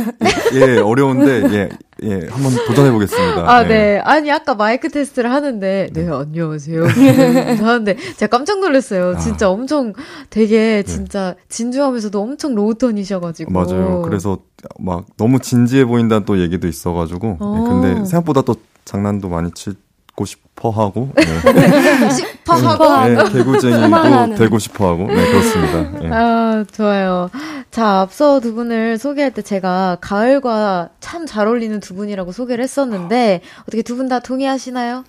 [0.55, 1.69] 예, 어려운데, 예,
[2.05, 3.51] 예, 한번 도전해 보겠습니다.
[3.51, 3.69] 아, 예.
[3.69, 3.99] 네.
[3.99, 6.85] 아니, 아까 마이크 테스트를 하는데, 네, 안녕하세요.
[7.59, 9.15] 하는데, 제가 깜짝 놀랐어요.
[9.17, 9.19] 아.
[9.19, 9.93] 진짜 엄청
[10.31, 13.53] 되게, 진짜, 진주하면서도 엄청 로우톤이셔가지고.
[13.53, 14.03] 맞아요.
[14.03, 14.39] 그래서
[14.79, 17.39] 막 너무 진지해 보인다는 또 얘기도 있어가지고.
[17.41, 17.57] 어.
[17.59, 19.51] 예, 근데 생각보다 또 장난도 많이
[20.19, 21.11] 치고 싶어 하고.
[21.19, 22.11] 예.
[22.11, 22.85] 싶어 하고.
[23.11, 24.37] 예, 개구쟁이도 소망하는.
[24.37, 25.07] 되고 싶어 하고.
[25.07, 26.05] 네, 그렇습니다.
[26.05, 26.11] 예.
[26.13, 27.31] 아, 좋아요.
[27.71, 33.43] 자, 앞서 두 분을 소개할 때 제가 가을과 참 잘 어울리는 두 분이라고 소개를 했었는데,
[33.63, 35.05] 어떻게 두 분 다 동의하시나요?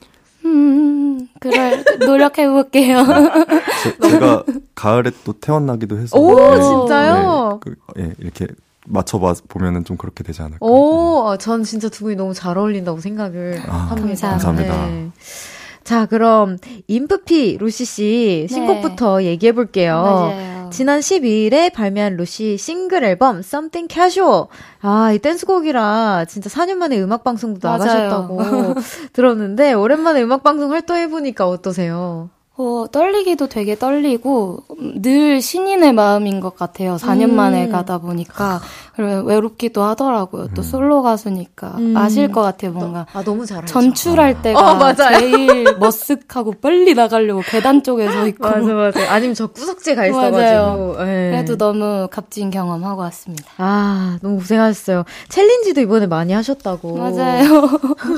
[0.45, 3.03] 음, 그럴 노력해 볼게요.
[3.83, 4.43] 제, 제가
[4.75, 6.17] 가을에 또 태어나기도 해서.
[6.17, 7.59] 오, 예, 진짜요?
[7.65, 8.47] 네, 그, 예, 이렇게
[8.89, 10.57] 맞춰봐 보면은 좀 그렇게 되지 않을까.
[10.65, 14.29] 오, 아, 전 진짜 두 분이 너무 잘 어울린다고 생각을 아, 합니다.
[14.31, 14.85] 감사합니다.
[14.87, 15.11] 네.
[15.83, 20.31] 자, 그럼 인프피 루시 씨 신곡부터 얘기해 볼게요.
[20.71, 24.45] 지난 12일에 발매한 루시 싱글 앨범 Something Casual.
[24.81, 27.67] 아, 이 댄스곡이라 진짜 4년 만에 음악 방송도.
[27.67, 28.75] 나가셨다고
[29.13, 32.29] 들었는데 오랜만에 음악 방송 활동해 보니까 어떠세요?
[32.59, 36.97] 어, 떨리기도 되게 떨리고 음, 늘 신인의 마음인 것 같아요.
[36.97, 37.35] 4년 음.
[37.37, 38.59] 만에 가다 보니까
[38.99, 40.49] 그리고 외롭기도 하더라고요.
[40.53, 41.95] 또 솔로 가수니까 음.
[41.95, 42.71] 아실 것 같아요.
[42.73, 43.71] 뭔가 아, 너무 잘 알죠.
[43.71, 45.19] 전출할 때가 어, 맞아요.
[45.19, 49.13] 제일 머쓱하고 빨리 나가려고 계단 쪽에 서 있고 맞아, 맞아.
[49.13, 50.05] 아니면 저 구석지에 가.
[50.05, 50.95] 있어가지고.
[50.99, 51.29] 예.
[51.31, 53.45] 그래도 너무 값진 경험하고 왔습니다.
[53.57, 55.05] 아, 너무 고생하셨어요.
[55.29, 56.97] 챌린지도 이번에 많이 하셨다고.
[56.97, 57.69] 맞아요.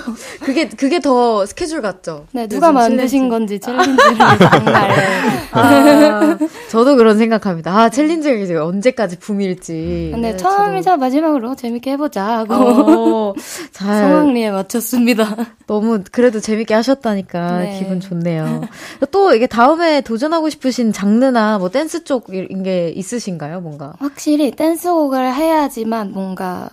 [0.42, 2.26] 그게, 그게 더 스케줄 같죠?
[2.32, 3.30] 네, 누가 만드신 챌린지.
[3.30, 4.92] 건지 챌린지를 정말
[5.54, 6.38] 아,
[6.70, 7.72] 저도 그런 생각합니다.
[7.72, 10.10] 아, 챌린지가 이제 언제까지 붐일지.
[10.12, 13.34] 근데 네, 처음 이자 마지막으로 재밌게 해보자 하고 저도, 어,
[13.72, 15.36] 잘, 성황리에 마쳤습니다.
[15.68, 17.80] 너무, 그래도 재밌게 하셨다니까 네.
[17.80, 18.62] 기분 좋네요.
[19.12, 23.94] 또 이게 다음에 도전하고 싶으신 장르나 뭐 댄스 쪽인 게 있으신가요, 뭔가?
[24.00, 26.70] 확실히 댄스곡을 해야지만 뭔가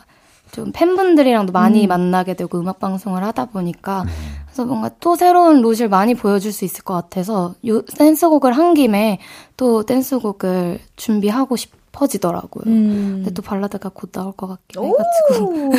[0.52, 1.88] 좀 팬분들이랑도 많이 음.
[1.88, 4.04] 만나게 되고 음악 방송을 하다 보니까
[4.46, 9.18] 그래서 뭔가 또 새로운 로즈를 많이 보여줄 수 있을 것 같아서 요 댄스곡을 한 김에
[9.56, 12.64] 또 댄스곡을 준비하고 싶 어지더라고요.
[12.66, 13.12] 음.
[13.16, 14.86] 근데 또 발라드가 곧 나올 것 오!
[14.86, 15.70] 해가지고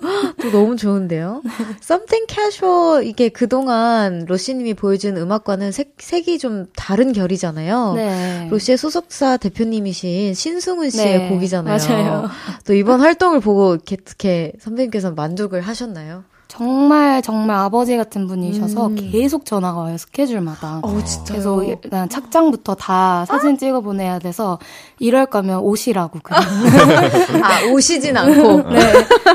[0.42, 1.42] 또 너무 좋은데요?
[1.82, 7.94] Something Casual, 이게 그동안 로시님이 보여준 음악과는 색, 색이 좀 다른 결이잖아요.
[7.94, 8.48] 네.
[8.50, 11.76] 로시의 소속사 대표님이신 신승훈 씨의 네, 곡이잖아요.
[11.76, 12.28] 맞아요.
[12.64, 16.24] 또 이번 활동을 보고 이렇게, 이렇게 선배님께서 만족을 하셨나요?
[16.58, 18.96] 정말 정말 아버지 같은 분이셔서 음.
[19.12, 20.80] 계속 전화가 와요 스케줄마다.
[20.82, 21.34] 어 진짜.
[21.34, 24.58] 그래서 일단 착장부터 다 사진 찍어 보내야 돼서
[24.98, 26.42] 이럴 거면 오시라고 그냥.
[27.44, 28.62] 아 오시진 않고.
[28.74, 28.80] 네.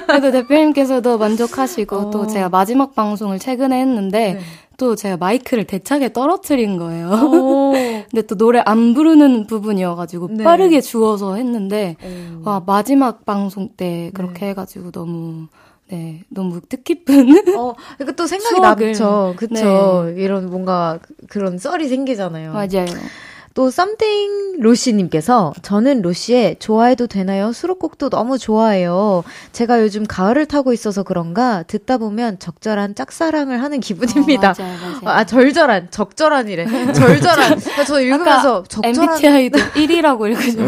[0.05, 2.09] 그래도 대표님께서도 만족하시고 어.
[2.11, 4.33] 또 제가 마지막 방송을 최근에 했는데.
[4.33, 4.39] 네.
[4.75, 7.09] 또 제가 마이크를 대차게 떨어뜨린 거예요.
[8.09, 10.43] 근데 또 노래 안 부르는 부분이어가지고 네.
[10.43, 12.49] 빠르게 주워서 했는데 오.
[12.49, 14.47] 와 마지막 방송 때 그렇게 네.
[14.47, 15.47] 해가지고 너무
[15.93, 17.55] 네, 너무 뜻깊은.
[17.55, 19.35] 어, 그러니까 또 생각이 나죠.
[19.37, 19.53] 그쵸.
[19.53, 20.23] 네.
[20.23, 22.51] 이런 뭔가 그런 썰이 생기잖아요.
[22.51, 22.87] 맞아요.
[23.53, 27.51] 또 썸띵 로시님께서 저는 로시의 좋아해도 되나요?
[27.51, 29.23] 수록곡도 너무 좋아해요.
[29.51, 34.51] 제가 요즘 가을을 타고 있어서 그런가 듣다 보면 적절한 짝사랑을 하는 기분입니다.
[34.51, 35.17] 어, 맞아요, 맞아요.
[35.17, 36.93] 아 절절한 적절한이래.
[36.93, 37.59] 절절한.
[37.85, 40.63] 저 읽으면서 적절한 MBTI도 1이라고 읽으죠.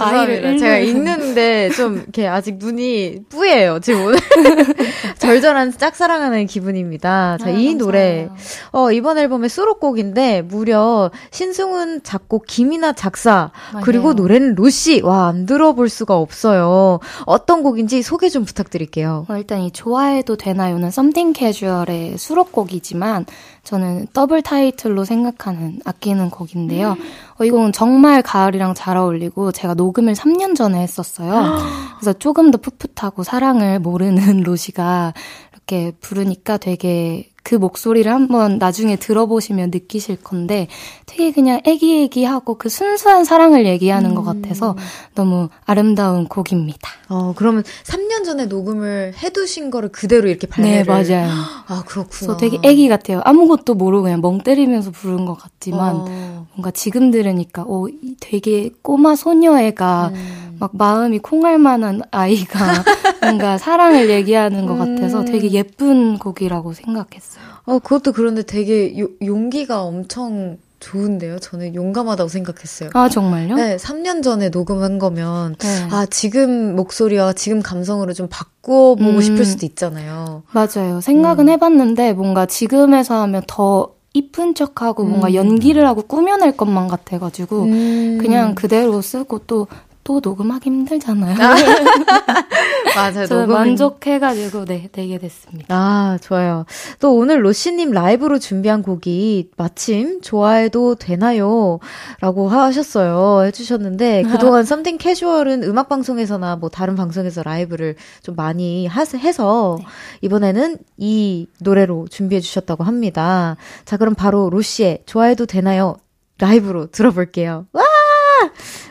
[0.00, 4.18] 아이를 제가 읽는데 좀 이렇게 아직 눈이 뿌예요 지금 오늘.
[5.18, 7.38] 절절한 짝사랑하는 기분입니다.
[7.40, 8.28] 자, 아, 이 노래
[8.72, 13.84] 어 이번 앨범의 수록곡인데 무려 신 신승훈 작곡, 김이나 작사, 맞아요.
[13.84, 15.02] 그리고 노래는 루시.
[15.02, 16.98] 와, 안 들어볼 수가 없어요.
[17.26, 19.26] 어떤 곡인지 소개 좀 부탁드릴게요.
[19.28, 23.26] 어, 일단 이 좋아해도 되나요는 썸띵 캐주얼의 수록곡이지만
[23.64, 26.96] 저는 더블 타이틀로 생각하는 아끼는 곡인데요.
[27.38, 31.58] 어, 이 곡은 정말 가을이랑 잘 어울리고 제가 녹음을 3년 전에 했었어요.
[31.98, 35.12] 그래서 조금 더 풋풋하고 사랑을 모르는 로시가
[35.52, 40.68] 이렇게 부르니까 되게 그 목소리를 한번 나중에 들어보시면 느끼실 건데
[41.06, 44.14] 되게 그냥 애기애기하고 그 순수한 사랑을 얘기하는 음.
[44.14, 44.76] 것 같아서
[45.14, 46.88] 너무 아름다운 곡입니다.
[47.08, 50.84] 어, 그러면 3년 전에 녹음을 해두신 거를 그대로 이렇게 발매를.
[50.84, 51.30] 네, 맞아요.
[51.66, 52.08] 아, 그렇구나.
[52.10, 53.20] 그래서 되게 애기 같아요.
[53.24, 56.46] 아무것도 모르고 그냥 멍 때리면서 부른 것 같지만 어.
[56.54, 57.88] 뭔가 지금 들으니까 오,
[58.20, 60.56] 되게 꼬마 소녀애가 음.
[60.62, 62.58] 막 마음이 콩할 만한 아이가
[63.20, 65.24] 뭔가 사랑을 얘기하는 것 같아서 음.
[65.24, 67.31] 되게 예쁜 곡이라고 생각했어요.
[67.64, 71.38] 어, 그것도 그런데 되게 요, 용기가 엄청 좋은데요.
[71.38, 72.90] 저는 용감하다고 생각했어요.
[72.94, 73.54] 아, 정말요?
[73.54, 75.88] 네, 3년 전에 녹음한 거면, 네.
[75.90, 80.42] 아, 지금 목소리와 지금 감성으로 좀 바꿔보고 음, 싶을 수도 있잖아요.
[80.50, 81.00] 맞아요.
[81.00, 81.50] 생각은 음.
[81.50, 85.34] 해봤는데, 뭔가 지금에서 하면 더 이쁜 척하고 뭔가 음.
[85.34, 88.18] 연기를 하고 꾸며낼 것만 같아가지고, 음.
[88.20, 89.68] 그냥 그대로 쓰고 또
[90.04, 91.36] 또 녹음하기 힘들잖아요.
[91.40, 91.54] 아.
[92.94, 93.26] 맞아요.
[93.26, 95.74] 저는 만족해가지고 네 되게 됐습니다.
[95.74, 96.66] 아 좋아요.
[97.00, 103.46] 또 오늘 로시님 라이브로 준비한 곡이 마침 좋아해도 되나요?라고 하셨어요.
[103.46, 109.86] 해주셨는데 그동안 썸띵 캐주얼은 음악 방송에서나 뭐 다른 방송에서 라이브를 좀 많이 하, 해서 네.
[110.22, 113.56] 이번에는 이 노래로 준비해 주셨다고 합니다.
[113.84, 115.96] 자 그럼 바로 로시의 좋아해도 되나요?
[116.38, 117.66] 라이브로 들어볼게요.
[117.72, 117.84] 와!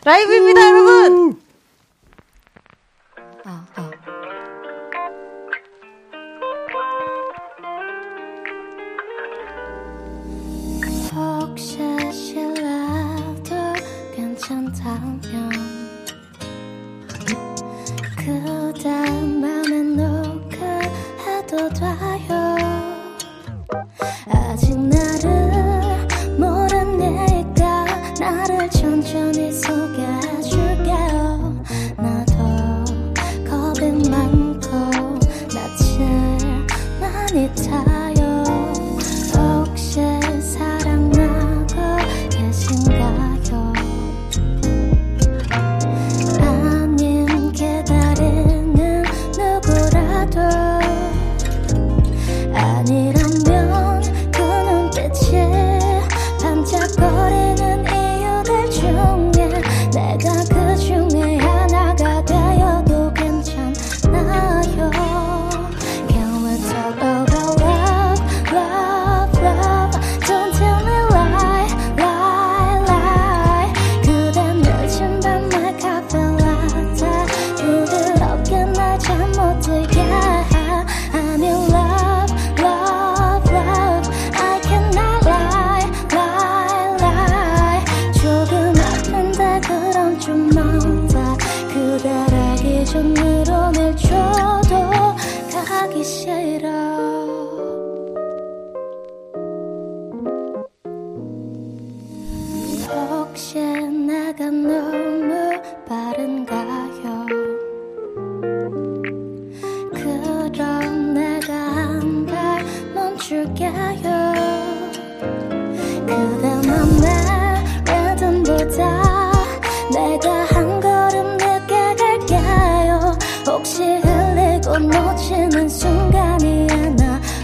[0.04, 1.40] 라이브입니다, 여러분!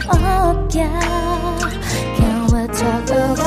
[0.09, 0.89] 없게
[2.17, 3.46] 겨우 적어가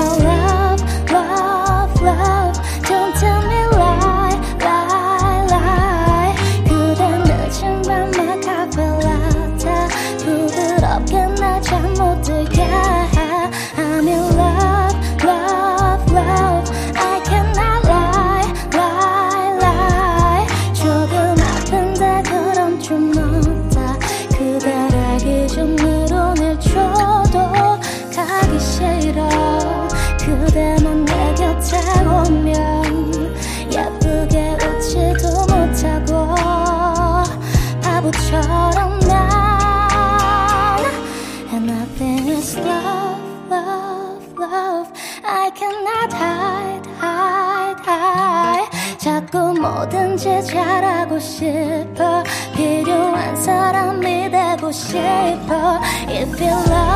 [54.92, 55.80] 되고 싶어.
[56.08, 56.89] If you love, love,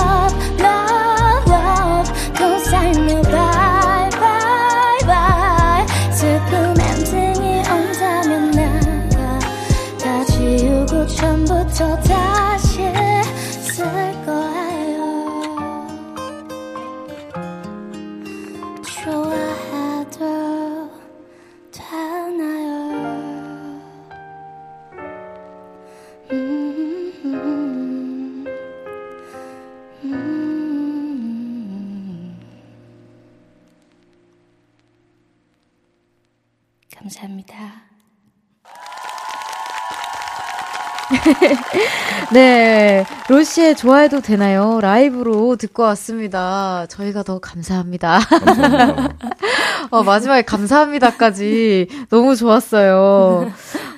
[43.28, 44.80] 로시의 좋아해도 되나요?
[44.82, 46.84] 라이브로 듣고 왔습니다.
[46.90, 48.18] 저희가 더 감사합니다.
[48.18, 49.08] 감사합니다.
[49.90, 53.50] 어, 마지막에 감사합니다까지 너무 좋았어요.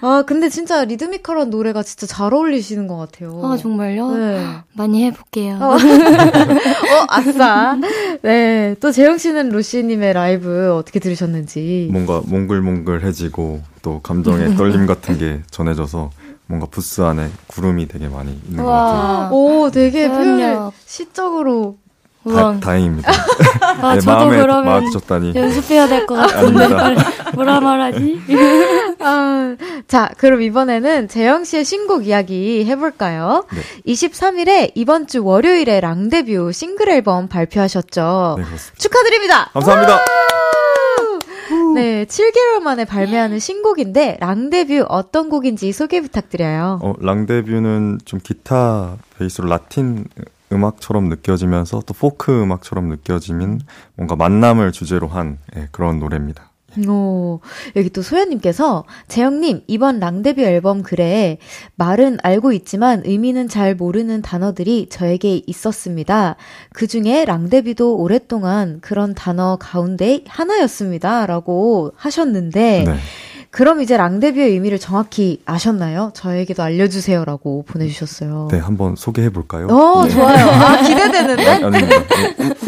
[0.03, 3.41] 아, 근데 진짜 리드미컬한 노래가 진짜 잘 어울리시는 것 같아요.
[3.45, 4.11] 아, 정말요?
[4.13, 4.47] 네.
[4.75, 5.57] 많이 해볼게요.
[5.57, 7.77] 어, 어, 아싸.
[8.23, 8.77] 네.
[8.79, 11.89] 또 재영 씨는 로시님의 라이브 어떻게 들으셨는지.
[11.91, 16.11] 뭔가 몽글몽글해지고 또 감정의 떨림 같은 게 전해져서
[16.47, 19.29] 뭔가 부스 안에 구름이 되게 많이 있는 것 같아요.
[19.33, 20.59] 오, 되게 표현을.
[20.85, 21.77] 시적으로.
[22.25, 22.59] 다, 우와.
[22.61, 23.09] 다행입니다.
[23.83, 25.33] 아, 네, 저도 마음에 그러면 맞으셨다니.
[25.37, 26.67] 연습해야 될 것 같은데.
[27.35, 28.21] 뭐라 말하지?
[28.99, 29.55] 아,
[29.87, 33.45] 자, 그럼 이번에는 재영 씨의 신곡 이야기 해볼까요?
[33.53, 33.93] 네.
[33.95, 38.35] 23일에 이번 주 월요일에 랑데뷰 싱글 앨범 발표하셨죠?
[38.39, 38.77] 네, 그렇습니다.
[38.79, 39.51] 축하드립니다!
[39.53, 40.01] 감사합니다.
[41.77, 46.81] 네, 7개월 만에 발매하는 신곡인데 랑데뷰 어떤 곡인지 소개 부탁드려요.
[46.83, 50.07] 어, 랑데뷰는 좀 기타 베이스로 라틴
[50.51, 53.61] 음악처럼 느껴지면서 또 포크 음악처럼 느껴지는
[53.95, 56.51] 뭔가 만남을 주제로 한 예, 그런 노래입니다.
[56.89, 57.41] 오,
[57.75, 61.39] 여기 또 소연님께서, 재영님, 이번 랑데뷔 앨범 글에
[61.77, 66.37] 말은 알고 있지만 의미는 잘 모르는 단어들이 저에게 있었습니다.
[66.73, 71.27] 그 중에 랑데뷔도 오랫동안 그런 단어 가운데 하나였습니다.
[71.27, 72.95] 라고 하셨는데, 네.
[73.51, 76.11] 그럼 이제 랑데뷔의 의미를 정확히 아셨나요?
[76.15, 78.49] 저에게도 알려주세요라고 보내주셨어요.
[78.51, 79.69] 네, 한번 소개해 볼까요?
[79.69, 80.47] 어, 좋아요.
[80.47, 81.71] 아, 기대되는데?
[81.71, 81.89] 네,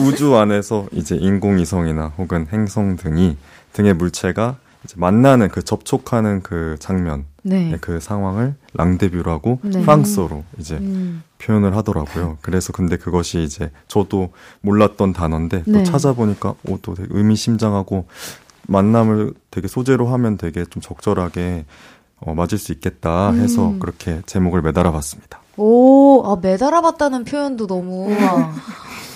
[0.00, 3.36] 우- 우주 안에서 이제 인공위성이나 혹은 행성 등이
[3.72, 7.76] 등의 물체가 이제 만나는 그 접촉하는 그 장면, 네.
[7.80, 9.80] 그 상황을 랑데뷰라고 네.
[9.80, 12.38] 프랑스어로 이제 음, 표현을 하더라고요.
[12.42, 15.72] 그래서 근데 그것이 이제 저도 몰랐던 단어인데 네.
[15.72, 18.06] 또 찾아보니까 오, 또 되게 의미심장하고
[18.68, 21.64] 만남을 되게 소재로 하면 되게 좀 적절하게
[22.20, 23.78] 어, 맞을 수 있겠다 해서 음.
[23.78, 25.37] 그렇게 제목을 매달아 봤습니다.
[25.58, 28.08] 오, 아, 매달아봤다는 표현도 너무.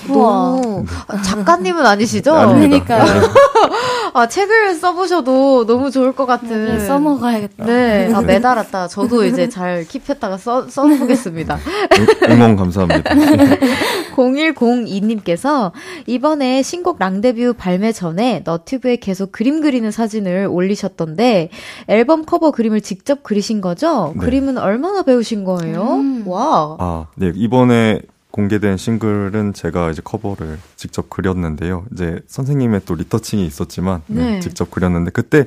[0.08, 0.84] 너무.
[1.06, 2.54] 아, 작가님은 아니시죠?
[2.54, 2.82] 네.
[4.14, 6.76] 아, 책을 써보셔도 너무 좋을 것 같은.
[6.78, 7.64] 네, 써먹어야겠다.
[7.64, 8.88] 네, 아, 매달았다.
[8.88, 11.58] 저도 이제 잘 킵했다가 써, 써보겠습니다.
[11.98, 13.14] 응- 응원 감사합니다.
[14.14, 15.72] 0102님께서
[16.06, 21.50] 이번에 신곡 랑데뷰 발매 전에 너튜브에 계속 그림 그리는 사진을 올리셨던데
[21.88, 24.12] 앨범 커버 그림을 직접 그리신 거죠?
[24.16, 24.24] 네.
[24.24, 25.82] 그림은 얼마나 배우신 거예요?
[25.94, 26.24] 음.
[26.26, 26.76] 와.
[26.78, 27.32] 아, 네.
[27.34, 28.00] 이번에
[28.32, 31.84] 공개된 싱글은 제가 이제 커버를 직접 그렸는데요.
[31.92, 34.40] 이제 선생님의 또 retouching이 있었지만 네, 네.
[34.40, 35.46] 직접 그렸는데 그때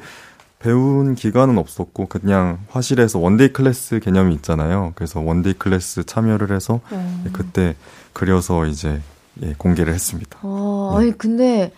[0.60, 4.94] 배운 기간은 없었고 그냥 화실에서 one-day class 개념이 있잖아요.
[4.96, 7.76] 그래서 one-day class 참여를 해서 네, 그때
[8.14, 9.02] 그려서 이제
[9.44, 10.40] 예, 공개를 했습니다.
[10.42, 10.98] 아, 네.
[10.98, 11.72] 아니 근데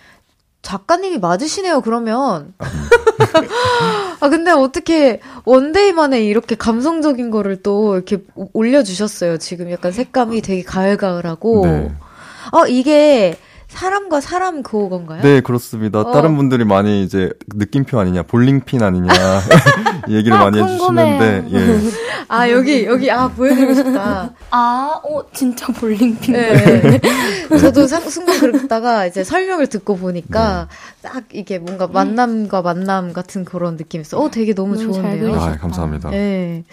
[0.61, 1.81] 작가님이 맞으시네요.
[1.81, 2.53] 그러면
[4.19, 9.37] 아 근데 어떻게 one day 만에 이렇게 감성적인 거를 또 이렇게 오- 올려주셨어요.
[9.37, 11.91] 지금 약간 색감이 되게 가을가을하고 네.
[12.51, 13.37] 어 이게
[13.67, 15.21] 사람과 사람 그거건가요?
[15.21, 15.99] 네, 그렇습니다.
[15.99, 16.11] 어.
[16.11, 19.07] 다른 분들이 많이 이제 느낌표 아니냐, 볼링핀 아니냐
[20.09, 21.47] 얘기를 아, 많이 해주시는데 궁금해요.
[21.51, 21.79] 예.
[22.29, 24.31] 아 여기 여기 아 보여드리고 싶다.
[24.51, 26.33] 아, 어, 진짜 볼링핀.
[26.33, 26.99] 네.
[27.59, 30.67] 저도 상, 순간 그러다가 이제 설명을 듣고 보니까
[31.01, 34.19] 딱 이게 뭔가 만남과 만남 같은 그런 느낌이었어.
[34.19, 35.39] 어, 되게 너무 너무 잘 좋은데요.
[35.39, 36.09] 아, 감사합니다.
[36.09, 36.63] 네.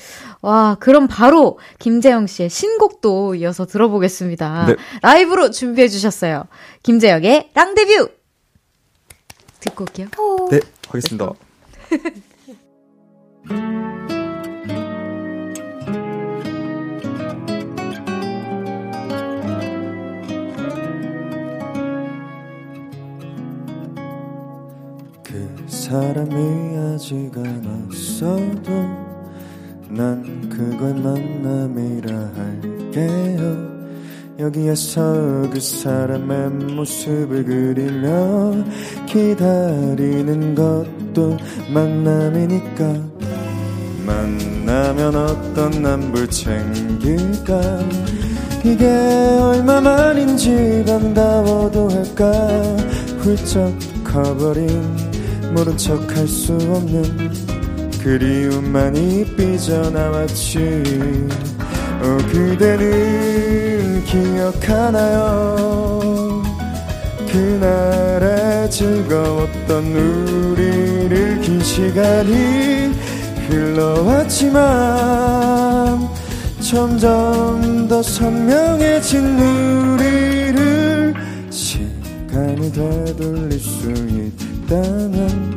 [0.42, 4.66] 와, 그럼 바로 김재영 씨의 신곡도 이어서 들어보겠습니다.
[4.66, 4.76] 네.
[5.02, 6.44] 라이브로 준비해 주셨어요.
[6.84, 8.10] 김재영의 랑데뷰!
[9.60, 10.08] 듣고 올게요.
[10.50, 11.32] 네, 하겠습니다.
[25.22, 28.70] 그 사람이 아직 안 왔어도
[29.88, 33.73] 난 그걸 만남이라 할게요
[34.38, 38.52] 여기에서 그 사람의 모습을 그리며
[39.06, 41.36] 기다리는 것도
[41.72, 42.94] 만남이니까.
[44.04, 47.78] 만나면 어떤 남불 챙길까?
[48.64, 52.32] 이게 얼마만인지 반가워도 할까?
[53.18, 53.72] 훌쩍
[54.02, 54.66] 커버린
[55.54, 57.32] 모른 척 할 수 없는
[58.02, 60.82] 그리움만이 삐져나왔지.
[62.02, 65.54] 어 그대는 기억하나요?
[67.30, 72.92] 그날의 즐거웠던 우리를 긴 시간이
[73.48, 74.54] 흘러왔지만
[76.60, 81.14] 점점 더 선명해진 우리를
[81.50, 85.56] 시간이 되돌릴 수 있다면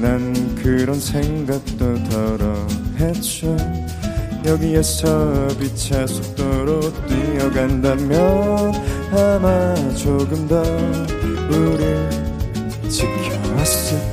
[0.00, 2.66] 난 그런 생각도 덜어
[2.98, 3.56] 했죠
[4.44, 8.74] 여기에서 빛의 속도로 뛰어간다면
[9.10, 10.62] 아마 조금 더
[11.50, 12.10] 우릴
[12.90, 14.03] 지켜왔을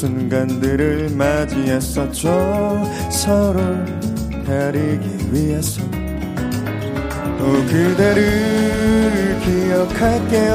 [0.00, 2.30] 순간들을 맞이했었죠.
[3.10, 3.84] 서로를
[4.46, 5.82] 가리기 위해서.
[7.38, 10.54] 또 그대를 기억할게요.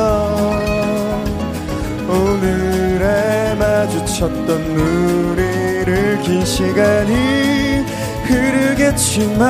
[2.09, 7.85] 오늘에 마주쳤던 우리를 긴 시간이
[8.23, 9.45] 흐르겠지만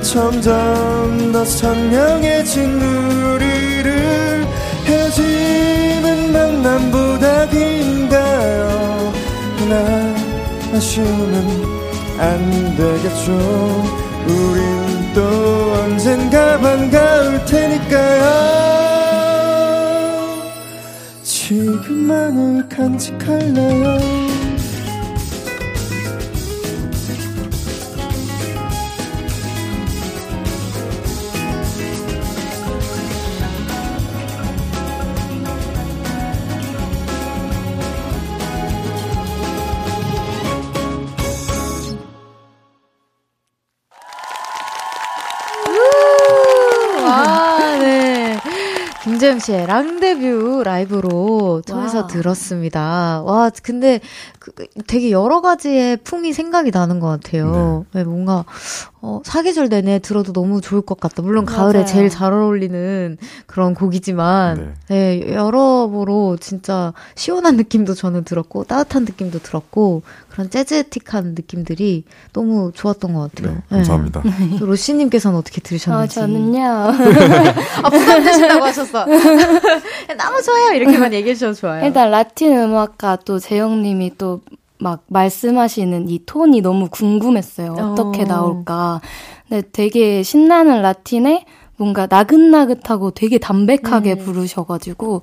[0.00, 4.46] 점점 더 선명해진 우리를
[4.84, 7.75] 헤어지는 만남보다 긴
[8.08, 9.12] 가요.
[9.68, 10.14] 나
[10.76, 11.76] 아쉬우면
[12.18, 13.32] 안 되겠죠.
[14.26, 15.20] 우린 또
[15.82, 18.66] 언젠가 반가울 테니까요.
[21.22, 24.25] 지금만을 간직할래요
[49.36, 52.06] 김제형 씨의 랑데뷰 라이브로 통해서 wow.
[52.08, 53.22] 들었습니다.
[53.22, 54.00] 와, 근데
[54.38, 54.52] 그,
[54.86, 57.84] 되게 여러 가지의 풍이 생각이 나는 것 같아요.
[57.92, 58.44] 네, 뭔가,
[59.00, 61.22] 어, 사계절 내내 들어도 너무 좋을 것 같다.
[61.22, 61.86] 물론 가을에 맞아요.
[61.86, 63.16] 제일 잘 어울리는
[63.46, 65.32] 그런 곡이지만, 네.
[65.32, 73.34] 여러모로 진짜 시원한 느낌도 저는 들었고, 따뜻한 느낌도 들었고, 그런 재즈틱한 느낌들이 너무 좋았던 것
[73.34, 73.54] 같아요.
[73.54, 74.22] 네, 감사합니다.
[74.22, 74.56] 네.
[74.58, 76.14] 또 로시님께서는 어떻게 어, 들으셨는지.
[76.14, 76.62] 저는요.
[77.82, 79.06] 아, 부담되신다고 하셨어.
[80.18, 80.74] 너무 좋아요.
[80.74, 81.84] 이렇게만 얘기해 주셔도 좋아요.
[81.86, 84.40] 일단 라틴 음악가 또 재영님이 또
[84.78, 87.72] 막 말씀하시는 이 톤이 너무 궁금했어요.
[87.72, 88.26] 어떻게 어.
[88.26, 89.00] 나올까.
[89.48, 91.44] 근데 되게 신나는 라틴에
[91.76, 94.18] 뭔가 나긋나긋하고 되게 담백하게 음.
[94.18, 95.22] 부르셔가지고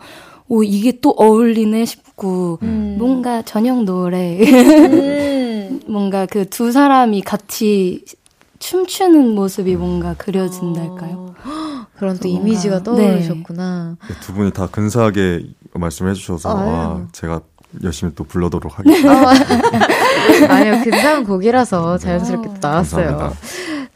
[0.49, 2.95] 오 이게 또 어울리네 싶고 음.
[2.99, 5.79] 뭔가 저녁 노래 음.
[5.87, 8.03] 뭔가 그 두 사람이 같이
[8.67, 11.35] 춤추는 모습이 뭔가 그려진달까요?
[11.43, 12.83] 어, 그런 또 뭔가- 이미지가 네.
[12.83, 13.97] 떠오르셨구나.
[14.07, 16.67] 네, 두 분이 다 근사하게 말씀해 주셔서 아유.
[16.69, 17.41] 와, 제가
[17.83, 19.31] 열심히 또 불러도록 하겠습니다.
[20.49, 23.07] 아니요, 근사한 곡이라서 자연스럽게 또 나왔어요.
[23.17, 23.41] 감사합니다.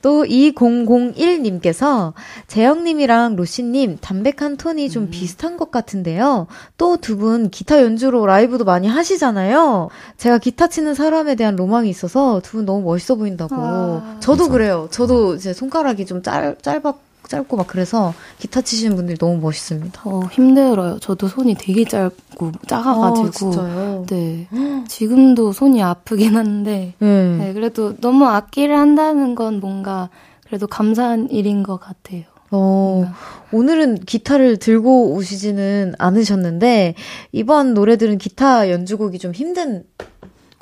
[0.07, 2.13] 또 2001님께서
[2.47, 6.47] 재영님이랑 로시님 담백한 톤이 좀 비슷한 것 같은데요.
[6.77, 9.89] 또 두 분 기타 연주로 라이브도 많이 하시잖아요.
[10.15, 13.53] 제가 기타 치는 사람에 대한 로망이 있어서 두 분 너무 멋있어 보인다고.
[13.57, 14.15] 아.
[14.21, 14.87] 저도 그래요.
[14.91, 16.81] 저도 이제 손가락이 좀 짧, 짧
[17.27, 20.01] 아, 짧고 막 그래서 기타 치시는 분들이 너무 멋있습니다.
[20.01, 20.99] 더 힘들어요.
[20.99, 23.27] 저도 손이 되게 짧고 작아가지고.
[23.27, 24.05] 아, 진짜요?
[24.09, 24.47] 네.
[24.87, 26.93] 지금도 손이 아프긴 한데.
[26.99, 27.37] 네.
[27.37, 30.09] 네, 그래도 너무 악기를 한다는 건 뭔가
[30.45, 32.23] 그래도 감사한 일인 것 같아요.
[32.49, 33.13] 어, 뭔가.
[33.51, 36.95] 오늘은 기타를 들고 오시지는 않으셨는데,
[37.33, 39.83] 이번 노래들은 기타 연주곡이 좀 힘든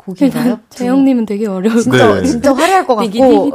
[0.06, 0.44] 곡인가요?
[0.44, 2.24] 일단 재영님은 되게 어려울 것 진짜, 네.
[2.24, 3.52] 진짜 화려할 것 같고.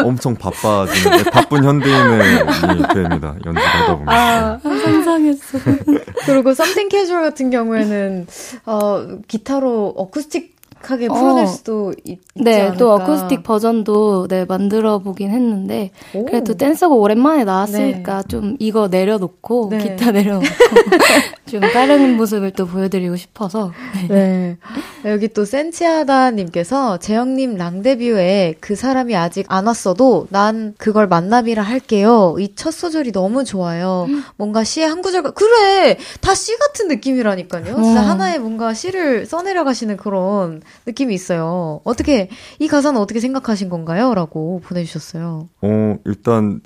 [0.04, 3.34] 엄청 바빠지는 네, 바쁜 현대인이 됩니다.
[3.44, 4.08] 연주를 하다 보면.
[4.08, 5.58] 아, 상상했어.
[6.26, 8.26] 그리고 썸띵 캐주얼 같은 경우에는,
[8.66, 11.46] 어, 기타로 어쿠스틱 어쿠스틱 하게 풀어낼 어.
[11.46, 12.76] 수도 있, 네, 않을까.
[12.78, 16.24] 또 어쿠스틱 버전도 네 만들어 보긴 했는데 오.
[16.24, 18.28] 그래도 댄서가 오랜만에 나왔으니까 네.
[18.28, 19.78] 좀 이거 내려놓고 네.
[19.78, 20.46] 기타 내려놓고
[21.50, 23.72] 좀 다른 모습을 또 보여드리고 싶어서.
[24.08, 24.56] 네.
[25.04, 25.10] 네.
[25.10, 32.36] 여기 또 센치아다님께서 재영님 랑데뷰에 그 사람이 아직 안 왔어도 난 그걸 만남이라 할게요.
[32.38, 34.06] 이 첫 소절이 너무 좋아요.
[34.36, 37.64] 뭔가 시의 한 구절 그래 다 시 같은 느낌이라니까요.
[37.64, 38.04] 진짜 어.
[38.04, 41.80] 하나의 뭔가 시를 써내려 가시는 그런 느낌이 있어요.
[41.84, 42.28] 어떻게
[42.58, 45.48] 이 가사는 어떻게 생각하신 건가요?라고 보내주셨어요.
[45.62, 46.60] 어 일단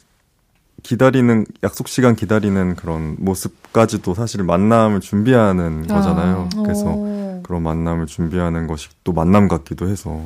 [0.84, 5.94] 기다리는 약속 시간 기다리는 그런 모습까지도 사실 만남을 준비하는 아.
[5.94, 6.48] 거잖아요.
[6.62, 7.40] 그래서 오.
[7.42, 10.20] 그런 만남을 준비하는 것이 또 만남 같기도 해서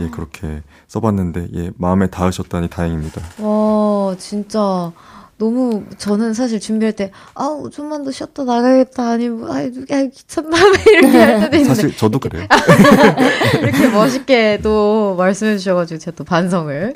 [0.00, 3.22] 예 그렇게 써봤는데 예 마음에 닿으셨다니 다행입니다.
[3.38, 4.92] 와 진짜
[5.38, 10.56] 너무 저는 사실 준비할 때 아우 좀만 더 쉬었다 나가겠다 아니면 아이 누가 귀찮다
[10.90, 12.44] 이렇게 할 때도 있는데 사실 저도 그래요.
[13.62, 16.94] 이렇게 멋있게 또 말씀해 주셔가지고 제가 또 반성을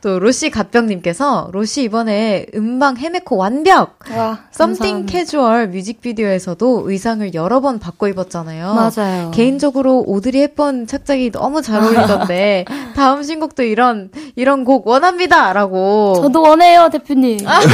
[0.00, 7.80] 또 로시 갓병님께서 로시 이번에 음방 헤메코 완벽 와, Something Casual 뮤직비디오에서도 의상을 여러 번
[7.80, 8.74] 바꿔 입었잖아요.
[8.74, 9.30] 맞아요.
[9.32, 12.64] 개인적으로 오드리 헵번 착장이 너무 잘 어울리던데
[12.94, 17.40] 다음 신곡도 이런 이런 곡 원합니다라고 저도 원해요 대표님.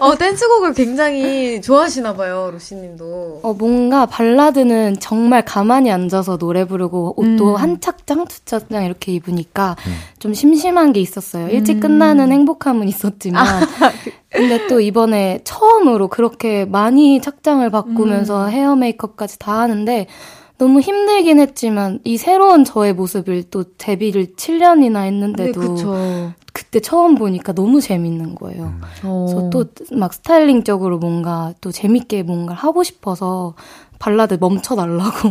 [0.00, 3.40] 어, 댄스곡을 굉장히 좋아하시나 봐요, 로시님도.
[3.42, 7.56] 어, 뭔가 발라드는 정말 가만히 앉아서 노래 부르고 옷도 음.
[7.56, 9.92] 한 착장, 두 착장 이렇게 입으니까 음.
[10.18, 11.48] 좀 심심한 게 있었어요.
[11.48, 11.80] 일찍 음.
[11.80, 13.46] 끝나는 행복함은 있었지만.
[13.46, 13.60] 아,
[14.04, 18.50] 그 근데 또 이번에 처음으로 그렇게 많이 착장을 바꾸면서 음.
[18.50, 20.06] 헤어 메이크업까지 다 하는데
[20.60, 27.54] 너무 힘들긴 했지만 이 새로운 저의 모습을 또 데뷔를 7년이나 했는데도 네, 그때 처음 보니까
[27.54, 28.64] 너무 재밌는 거예요.
[28.64, 28.80] 음.
[29.00, 33.54] 그래서 또 막 스타일링적으로 뭔가 또 재밌게 뭔가 하고 싶어서
[33.98, 35.28] 발라드 멈춰달라고.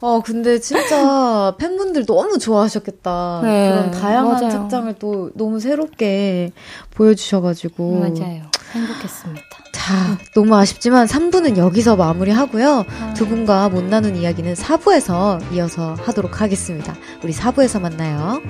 [0.00, 3.40] 어, 근데 진짜 팬분들 너무 좋아하셨겠다.
[3.44, 4.50] 네, 그런 다양한 맞아요.
[4.50, 6.50] 착장을 또 너무 새롭게
[6.94, 7.92] 보여주셔가지고.
[8.00, 8.42] 맞아요.
[8.72, 9.42] 행복했습니다.
[9.78, 12.84] 자, 너무 아쉽지만 3부는 여기서 마무리하고요.
[13.00, 13.14] 아.
[13.14, 16.96] 두 분과 못 나눈 이야기는 4부에서 이어서 하도록 하겠습니다.
[17.22, 18.42] 우리 4부에서 만나요.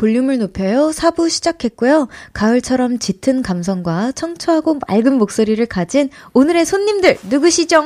[0.00, 0.92] 볼륨을 높여요.
[0.94, 2.08] 4부 시작했고요.
[2.32, 7.84] 가을처럼 짙은 감성과 청초하고 맑은 목소리를 가진 오늘의 손님들 누구시죠?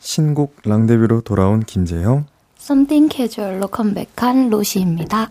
[0.00, 2.26] 신곡 랑데뷰로 돌아온 김재형.
[2.58, 5.30] 썸띵 캐주얼로 컴백한 로시입니다.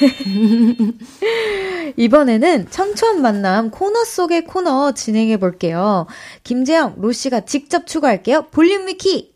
[1.96, 6.06] 이번에는 청초한 만남 코너 속의 코너 진행해 볼게요.
[6.44, 8.48] 김재영, 로시가 직접 추가할게요.
[8.50, 9.31] 볼륨 위키!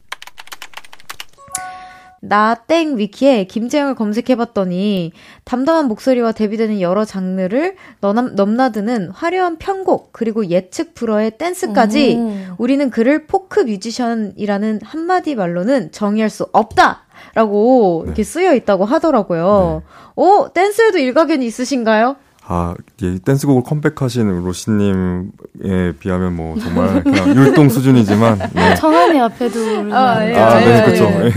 [2.21, 5.13] 나땡 위키에 김제형을 검색해봤더니
[5.45, 12.55] 담담한 목소리와 대비되는 여러 장르를 넘나드는 화려한 편곡 그리고 예측 불허의 댄스까지 오.
[12.59, 17.03] 우리는 그를 포크 뮤지션이라는 한마디 말로는 정의할 수 없다.
[17.35, 18.09] 라고 네.
[18.09, 19.83] 이렇게 쓰여 있다고 하더라고요.
[19.85, 19.93] 네.
[20.17, 22.17] 오, 댄스에도 일가견이 있으신가요?
[22.49, 28.75] 아, 예, 댄스곡을 컴백하신 로시님에 비하면 뭐 정말 그냥 율동 수준이지만 네.
[28.77, 29.59] 청하 씨 앞에도
[29.93, 31.05] 아, 예, 아, 네, 그렇죠.
[31.05, 31.31] 예.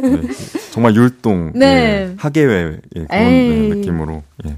[0.00, 0.22] 네.
[0.70, 4.22] 정말 율동, 네, 예, 하계회 예, 그런 네, 느낌으로.
[4.46, 4.56] 예.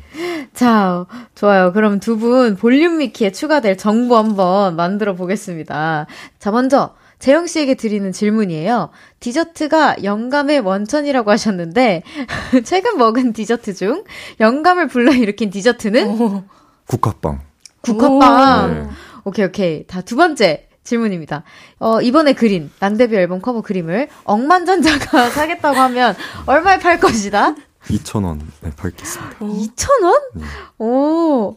[0.52, 1.72] 자, 좋아요.
[1.72, 6.06] 그럼 두 분 볼륨 미키에 추가될 정보 한번 만들어 보겠습니다.
[6.38, 8.90] 자, 먼저 재영 씨에게 드리는 질문이에요.
[9.20, 12.02] 디저트가 영감의 원천이라고 하셨는데
[12.64, 14.04] 최근 먹은 디저트 중
[14.40, 16.44] 영감을 불러일으킨 디저트는 오.
[16.86, 17.40] 국화빵.
[17.82, 18.74] 국화빵.
[18.74, 18.88] 네.
[19.24, 19.86] 오케이 오케이.
[19.86, 21.44] 다 두 번째 질문입니다.
[21.78, 26.16] 어, 이번에 그린 랑데뷔 앨범 커버 그림을 억만장자가 사겠다고 하면
[26.46, 27.54] 얼마에 팔 것이다?
[27.88, 29.38] 2,000원 네, 팔겠습니다.
[29.38, 30.20] 2,000원?
[30.34, 30.44] 네.
[30.78, 31.56] 오.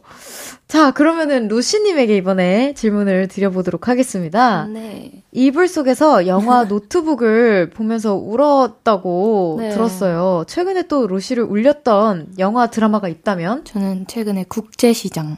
[0.66, 4.66] 자, 그러면은 로시님에게 이번에 질문을 드려보도록 하겠습니다.
[4.66, 5.22] 네.
[5.32, 9.70] 이불 속에서 영화 노트북을 보면서 울었다고 네.
[9.70, 10.44] 들었어요.
[10.48, 13.64] 최근에 또 로시를 울렸던 영화 드라마가 있다면?
[13.64, 15.36] 저는 최근에 국제시장.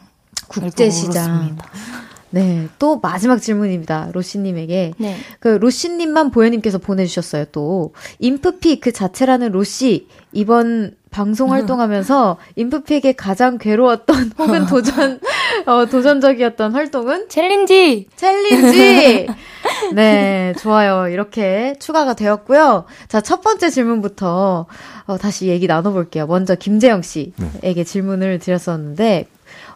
[0.48, 1.58] 국제시장.
[2.36, 4.10] 네, 또 마지막 질문입니다.
[4.12, 4.92] 로시님에게.
[4.98, 5.16] 네.
[5.40, 7.46] 그 로시님만 보현님께서 보내주셨어요.
[7.46, 15.18] 또 인프피 그 자체라는 로시 이번 방송 활동하면서 인프피에게 가장 괴로웠던 혹은 도전
[15.64, 18.06] 어, 도전적이었던 활동은 챌린지!
[18.16, 19.26] 챌린지.
[19.94, 21.08] 네, 좋아요.
[21.08, 22.84] 이렇게 추가가 되었고요.
[23.08, 24.66] 자, 첫 번째 질문부터
[25.06, 26.26] 어, 다시 얘기 나눠볼게요.
[26.26, 29.26] 먼저 김제형 씨에게 질문을 드렸었는데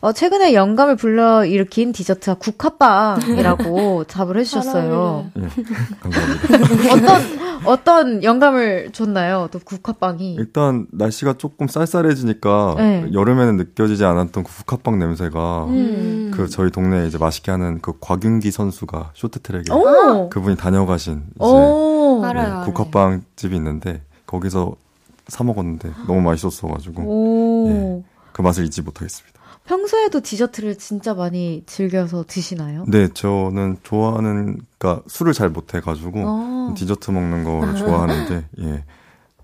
[0.01, 5.30] 어, 최근에 영감을 불러 일으킨 디저트가 국화빵이라고 답을 해주셨어요.
[5.36, 5.40] 예,
[6.01, 6.92] 감사합니다.
[6.94, 9.48] 어떤 어떤 영감을 줬나요?
[9.53, 10.34] 또 국화빵이.
[10.34, 13.11] 일단 날씨가 조금 쌀쌀해지니까 네.
[13.12, 16.30] 여름에는 느껴지지 않았던 그 국화빵 냄새가 음.
[16.34, 20.30] 그 저희 동네에 이제 맛있게 하는 그 곽윤기 선수가 쇼트트랙에 오.
[20.30, 22.22] 그분이 다녀가신 이제 오.
[22.24, 22.64] 네.
[22.64, 24.76] 국화빵 집이 있는데 거기서
[25.28, 27.68] 사 먹었는데 너무 맛있었어가지고 오.
[27.68, 28.05] 예.
[28.32, 29.39] 그 맛을 잊지 못하겠습니다.
[29.66, 32.84] 평소에도 디저트를 진짜 많이 즐겨서 드시나요?
[32.88, 36.74] 네, 저는 좋아하는 그러니까 술을 잘 못해가지고 어.
[36.76, 38.84] 디저트 먹는 거를 좋아하는데 예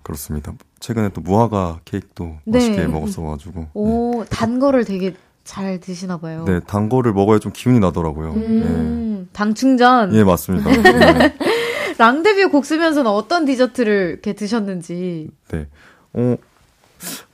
[0.03, 0.53] 그렇습니다.
[0.79, 2.59] 최근에 또 무화과 케이크도 네.
[2.59, 3.67] 맛있게 먹었어가지고 네.
[3.73, 6.43] 오, 단 거를 되게 잘 드시나 봐요.
[6.45, 8.33] 네, 단 거를 먹어야 좀 기운이 나더라고요.
[8.33, 10.13] 음, 당 충전.
[10.13, 10.69] 예, 예 맞습니다.
[10.81, 11.35] 네.
[11.97, 15.29] 랑데부 곡 쓰면서는 어떤 디저트를 이렇게 드셨는지.
[15.49, 15.67] 네.
[16.13, 16.35] 어,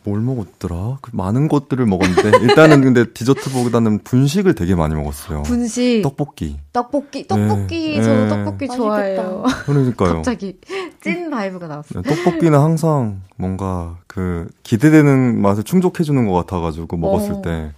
[0.03, 0.97] 뭘 먹었더라?
[1.01, 5.43] 그 많은 것들을 먹었는데, 일단은 근데 디저트보다는 분식을 되게 많이 먹었어요.
[5.43, 6.57] 분식, 떡볶이.
[6.73, 8.03] 떡볶이, 떡볶이, 네.
[8.03, 8.29] 저도 네.
[8.29, 8.67] 떡볶이.
[8.67, 9.43] 좋아해요.
[9.65, 10.13] 그러니까요.
[10.15, 10.57] 갑자기
[11.01, 12.01] 찐 vibe가 나왔어.
[12.01, 17.41] 네, 떡볶이는 항상 뭔가 그 기대되는 맛을 충족해주는 것 같아가지고 먹었을 어.
[17.41, 17.71] 때.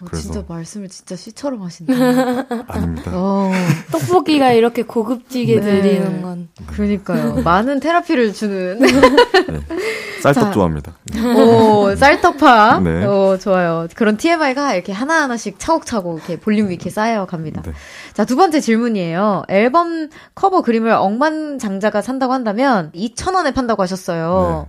[0.00, 1.92] 어, 그래서- 진짜 말씀을 진짜 시처럼 하신다.
[2.68, 3.10] 아닙니다.
[3.14, 3.50] 어,
[3.92, 5.60] 떡볶이가 이렇게 고급지게 네.
[5.60, 6.48] 들리는 건.
[6.66, 7.42] 그러니까요.
[7.42, 8.78] 많은 테라피를 주는.
[8.78, 8.88] 네.
[10.22, 10.50] 쌀떡 자.
[10.52, 10.94] 좋아합니다.
[11.36, 12.80] 오, 쌀떡파.
[12.80, 13.04] 네.
[13.04, 13.86] 오, 좋아요.
[13.94, 17.60] 그런 TMI가 이렇게 하나 하나씩 차곡차곡 이렇게 볼륨 위에 쌓여 갑니다.
[17.62, 17.72] 네.
[18.14, 19.42] 자, 두 번째 질문이에요.
[19.48, 24.66] 앨범 커버 그림을 억만장자가 산다고 한다면 2,000원에 판다고 하셨어요.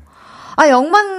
[0.57, 1.14] 아, 억만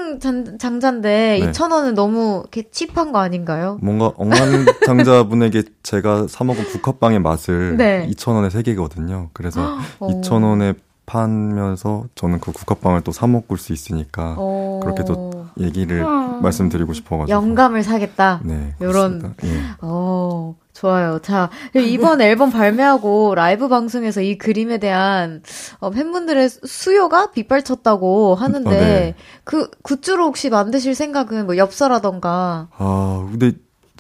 [0.59, 1.51] 장자인데 네.
[1.53, 3.79] 2,000원은 너무 이렇게 칩한 거 아닌가요?
[3.83, 8.07] 뭔가 억만장자분에게 제가 사 먹은 국화빵의 맛을 네.
[8.11, 9.29] 2,000원에 3개거든요.
[9.33, 10.09] 그래서 어.
[10.09, 10.77] 2,000원에
[11.07, 14.81] 파면서 저는 그 국화빵을 또 사 먹을 수 있으니까 어.
[14.83, 15.31] 그렇게 또
[15.61, 16.39] 얘기를 아.
[16.43, 17.35] 말씀드리고 싶어가지고.
[17.35, 18.41] 영감을 사겠다.
[18.45, 18.75] 네.
[18.81, 19.35] 요런- 그렇습니다.
[19.45, 19.61] 예.
[19.81, 21.19] 어, 좋아요.
[21.23, 25.43] 자, 이번 앨범 발매하고 라이브 방송에서 이 그림에 대한
[25.81, 29.15] 어, 팬분들의 수요가 빗발쳤다고 하는데, 어, 네.
[29.45, 33.53] 그 굿즈로 혹시 만드실 생각은 뭐 엽서라던가, 아, 근데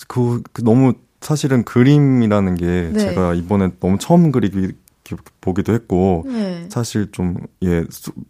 [0.08, 0.92] 그, 그 너무
[1.22, 2.98] 사실은 그림이라는 게 네.
[2.98, 4.72] 제가 이번에 너무 처음 그리기
[5.40, 6.66] 보기도 했고 네.
[6.68, 7.84] 사실 좀예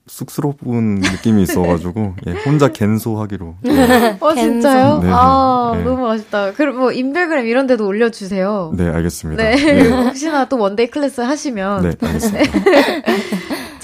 [0.07, 4.17] 쑥스러운 느낌이 있어가지고 예, 혼자 갠소하기로 예.
[4.21, 5.01] 어, 진짜요?
[5.03, 5.85] 네, 아, 네.
[5.85, 6.53] 너무 아쉽다.
[6.53, 8.73] 그럼 뭐, 인별그램 이런 데도 올려주세요.
[8.77, 9.43] 네 알겠습니다.
[9.43, 9.57] 네.
[9.59, 9.89] 예.
[9.89, 11.83] 혹시나 또 one-day class 하시면.
[11.83, 12.53] 네 알겠습니다.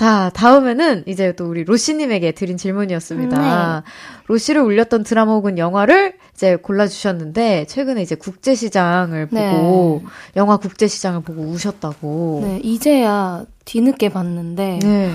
[0.02, 3.84] 자, 다음에는 이제 또 우리 로시님에게 드린 질문이었습니다.
[4.26, 9.52] 로시를 울렸던 드라마 혹은 영화를 이제 골라주셨는데, 최근에 이제 국제시장을 네.
[9.52, 10.02] 보고,
[10.34, 12.40] 영화 국제시장을 보고 우셨다고.
[12.42, 15.14] 네, 이제야 뒤늦게 봤는데 네.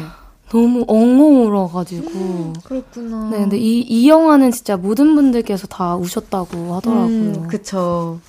[0.51, 2.53] 너무 엉엉 울어가지고.
[2.63, 3.29] 그렇구나.
[3.31, 7.07] 네, 근데 이, 이 영화는 진짜 모든 분들께서 다 우셨다고 하더라고요.
[7.09, 8.21] 음, 그쵸.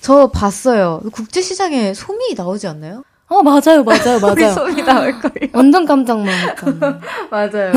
[0.00, 1.02] 저 봤어요.
[1.12, 3.02] 국제시장에 솜이 나오지 않나요?
[3.28, 4.52] 어, 맞아요, 맞아요, 우리 맞아요.
[4.54, 5.48] 솜이 나올걸요.
[5.52, 7.00] 완전 깜짝 놀랐잖아요.
[7.30, 7.72] 맞아요.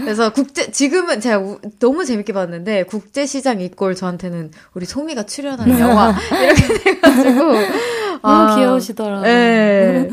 [0.00, 5.78] 그래서 국제 지금은 제가 우- 너무 재밌게 봤는데 국제 시장 이꼴 저한테는 우리 소미가 출연하는
[5.78, 7.40] 영화 이렇게 돼가지고
[8.22, 9.22] 너무 귀여우시더라고요.
[9.22, 10.08] 네.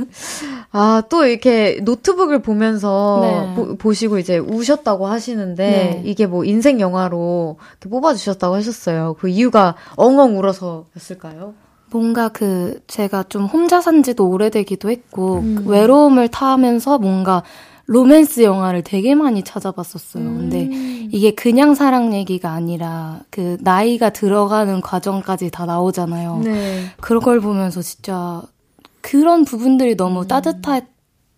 [0.72, 3.78] 아, 또 이렇게 노트북을 보면서 네.
[3.80, 6.02] 보, 시고 이제 우셨다고 하시는데 네.
[6.06, 7.58] 이게 뭐 인생 영화로
[7.90, 9.16] 뽑아주셨다고 하셨어요.
[9.20, 11.56] 그 이유가 엉엉 울어서였을까요?
[11.92, 15.56] 뭔가 그 제가 좀 혼자 산 지도 오래되기도 했고 음.
[15.56, 17.44] 그 외로움을 타면서 뭔가
[17.88, 20.24] 로맨스 영화를 되게 많이 찾아봤었어요.
[20.24, 21.10] 근데 음.
[21.12, 26.42] 이게 그냥 사랑 얘기가 아니라 그 나이가 들어가는 과정까지 다 나오잖아요.
[26.44, 26.86] 네.
[27.00, 28.42] 그런 걸 보면서 진짜
[29.02, 30.28] 그런 부분들이 너무 음.
[30.28, 30.62] 따뜻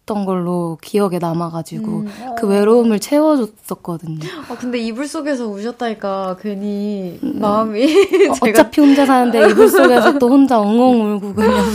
[0.07, 2.07] 했던 걸로 기억에 남아가지고 음.
[2.37, 4.19] 그 외로움을 채워줬었거든요.
[4.49, 7.83] 아, 근데 이불 속에서 우셨다니까 괜히 마음이
[8.29, 11.65] 어, 제가 어차피 혼자 사는데 이불 속에서 또 혼자 엉엉 울고 그냥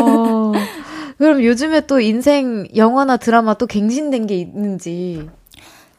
[0.00, 0.52] 어,
[1.16, 5.28] 그럼 요즘에 또 인생 영화나 드라마 또 갱신된 게 있는지.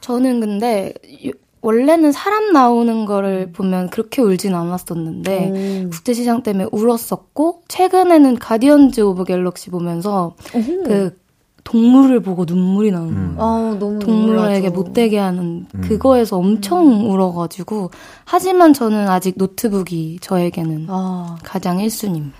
[0.00, 0.92] 저는 근데
[1.26, 1.30] 요-
[1.62, 5.90] 원래는 사람 나오는 거를 보면 그렇게 울진 않았었는데 오.
[5.90, 11.21] 국제시장 때문에 울었었고 최근에는 가디언즈 오브 갤럭시 보면서 그
[11.64, 13.20] 동물을 보고 눈물이 나는 거예요.
[13.20, 13.36] 음.
[13.38, 14.70] 아, 너무 동물에게.
[14.70, 15.80] 못되게 하는 음.
[15.82, 17.90] 그거에서 엄청 울어가지고
[18.24, 22.32] 하지만 저는 아직 노트북이 저에게는 아, 가장 1순위입니다.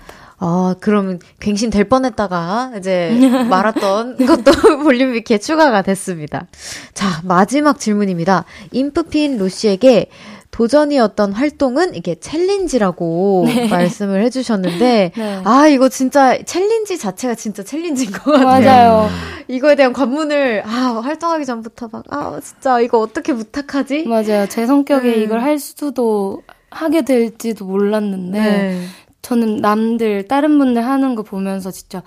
[0.45, 3.11] 아, 그러면 갱신 될 뻔했다가 이제
[3.49, 6.47] 말았던 것도 볼륨 위키에 추가가 됐습니다.
[6.93, 8.43] 자, 마지막 질문입니다.
[8.71, 10.09] 인프핀 로시에게
[10.53, 13.67] 도전이었던 활동은 이게 챌린지라고 네.
[13.67, 15.41] 말씀을 해주셨는데, 네.
[15.43, 18.45] 아, 이거 진짜 챌린지 자체가 진짜 챌린지인 것 같아요.
[18.45, 19.09] 맞아요.
[19.49, 24.05] 이거에 대한 관문을, 아, 활동하기 전부터 막, 아, 진짜 이거 어떻게 부탁하지?
[24.07, 24.47] 맞아요.
[24.47, 25.21] 제 성격에 음.
[25.23, 28.81] 이걸 할 수도 하게 될지도 몰랐는데 네.
[29.21, 32.01] 저는 남들 다른 분들 하는 거 보면서 진짜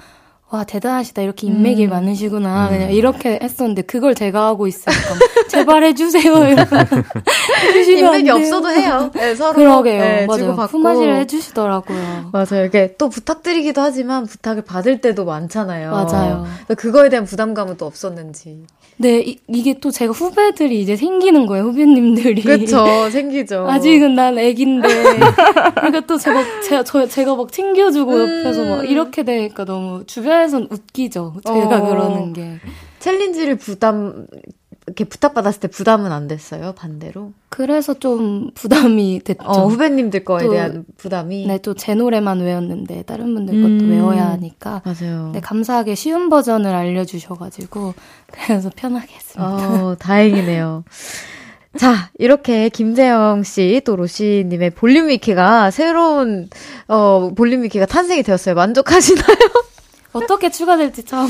[0.48, 1.90] 와 대단하시다 이렇게 인맥이 음.
[1.90, 2.70] 많으시구나 음.
[2.70, 5.00] 그냥 이렇게 했었는데 그걸 제가 하고 있으니까
[5.50, 6.34] 제발 해주세요
[7.64, 8.30] 해주시면 안 인맥이.
[8.30, 9.10] 없어도 해요.
[9.14, 9.54] 네, 서로.
[9.54, 10.54] 그러게요 네, 맞아요.
[10.54, 12.64] 품앗이를 해주시더라고요 맞아요.
[12.66, 15.90] 이게 또 부탁드리기도 하지만 부탁을 받을 때도 많잖아요.
[15.90, 16.46] 맞아요.
[16.76, 18.64] 그거에 대한 부담감은 또 없었는지.
[18.98, 23.66] 네 이, 이게 또 제가 후배들이 이제 생기는 거예요 후배님들이 그쵸, 생기죠.
[23.68, 24.88] 아직은 난 애긴데
[25.74, 28.20] 그러니까 또 제가 제가 저, 제가 막 챙겨주고 음.
[28.40, 31.88] 옆에서 막 이렇게 되니까 너무 주변에선 웃기죠 제가 어.
[31.88, 32.58] 그러는 게
[33.00, 34.26] 챌린지를 부담,
[34.86, 37.32] 이렇게 부탁받았을 때 부담은 안 됐어요, 반대로?
[37.48, 39.42] 그래서 좀 부담이 됐죠.
[39.44, 41.46] 어, 후배님들 거에 또- 대한 부담이.
[41.46, 43.90] 네, 또 제 노래만 외웠는데 다른 분들 것도 음.
[43.90, 44.82] 외워야 하니까.
[44.84, 45.30] 맞아요.
[45.34, 47.94] 네, 감사하게 쉬운 버전을 알려주셔가지고
[48.32, 49.84] 그래서 편하게 했습니다.
[49.84, 50.84] 어, 다행이네요.
[51.76, 56.48] 자, 이렇게 김재영 씨, 또 로시 님의 볼륨 위키가 새로운,
[56.88, 58.54] 어, 볼륨 위키가 탄생이 되었어요.
[58.54, 59.26] 만족하시나요?
[60.16, 61.28] 어떻게 추가될지 참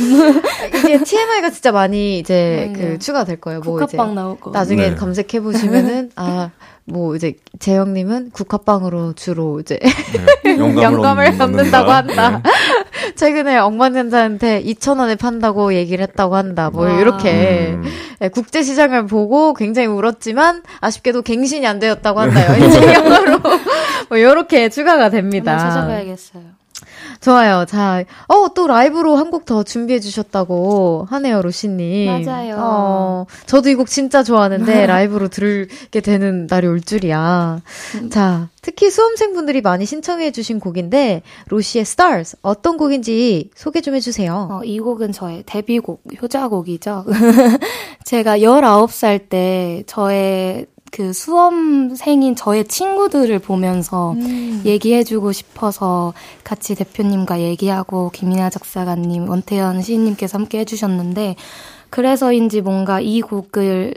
[0.69, 2.99] 이게 TMI가 진짜 많이 이제 네, 그 네.
[2.99, 3.61] 추가될 거예요.
[3.61, 4.51] 뭐 이제 국화빵 나올 거.
[4.51, 4.95] 나중에 네.
[4.95, 6.51] 검색해 보시면은 아
[6.89, 9.79] 뭐 이제 재영님은 국화빵으로 주로 이제
[10.45, 11.45] 네, 영감을, 영감을 얻는다.
[11.45, 12.43] 얻는다고 한다.
[12.45, 12.51] 네.
[13.17, 16.71] 최근에 억만장자한테 2천 원에 판다고 얘기를 했다고 한다.
[16.71, 17.01] 뭐 와.
[17.01, 17.83] 이렇게 음.
[18.21, 22.57] 네, 국제 시장을 보고 굉장히 울었지만 아쉽게도 갱신이 안 되었다고 한다요.
[22.65, 23.41] 인증형으로
[24.09, 25.59] 뭐 이렇게 추가가 됩니다.
[25.59, 26.56] 찾아봐야겠어요.
[27.21, 27.65] 좋아요.
[27.67, 32.25] 자, 어, 또 라이브로 한 곡 더 준비해 주셨다고 하네요, 로시님.
[32.25, 32.57] 맞아요.
[32.59, 37.61] 어, 저도 이 곡 진짜 좋아하는데 라이브로 들게 되는 날이 올 줄이야.
[37.97, 38.11] 음.
[38.11, 44.49] 자, 특히 수험생분들이 많이 신청해 주신 곡인데, 로시의 Stars, 어떤 곡인지 소개 좀 해주세요.
[44.51, 47.05] 어, 이 곡은 저의 데뷔곡, 효자곡이죠.
[48.05, 50.67] 제가 19살 때 저의
[50.97, 54.63] 그 수험생인 저의 친구들을 보면서 음.
[54.65, 61.37] 얘기해주고 싶어서 같이 대표님과 얘기하고 김이나 작사가님, 원태현 시인님께서 함께 해주셨는데
[61.91, 63.93] 그래서인지 뭔가 이 곡을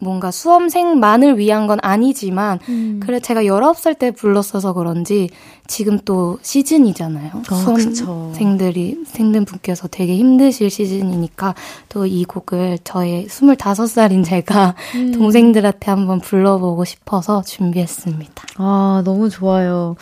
[0.00, 3.00] 뭔가 수험생만을 위한 건 아니지만 음.
[3.02, 5.28] 그래 제가 19살 때 불렀어서 그런지
[5.66, 7.30] 지금 또 시즌이잖아요.
[7.34, 11.54] 어, 수험생들이 생든 분께서 되게 힘드실 시즌이니까
[11.88, 15.12] 또 이 곡을 저의 25살인 제가 음.
[15.12, 18.32] 동생들한테 한번 불러보고 싶어서 준비했습니다.
[18.56, 19.96] 아, 너무 좋아요.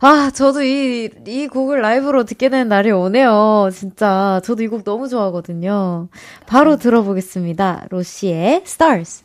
[0.00, 3.68] 아, 저도 이, 이 곡을 라이브로 듣게 되는 날이 오네요.
[3.72, 4.40] 진짜.
[4.44, 6.08] 저도 이 곡 너무 좋아하거든요.
[6.46, 7.86] 바로 들어보겠습니다.
[7.90, 9.21] 로시의 Stars.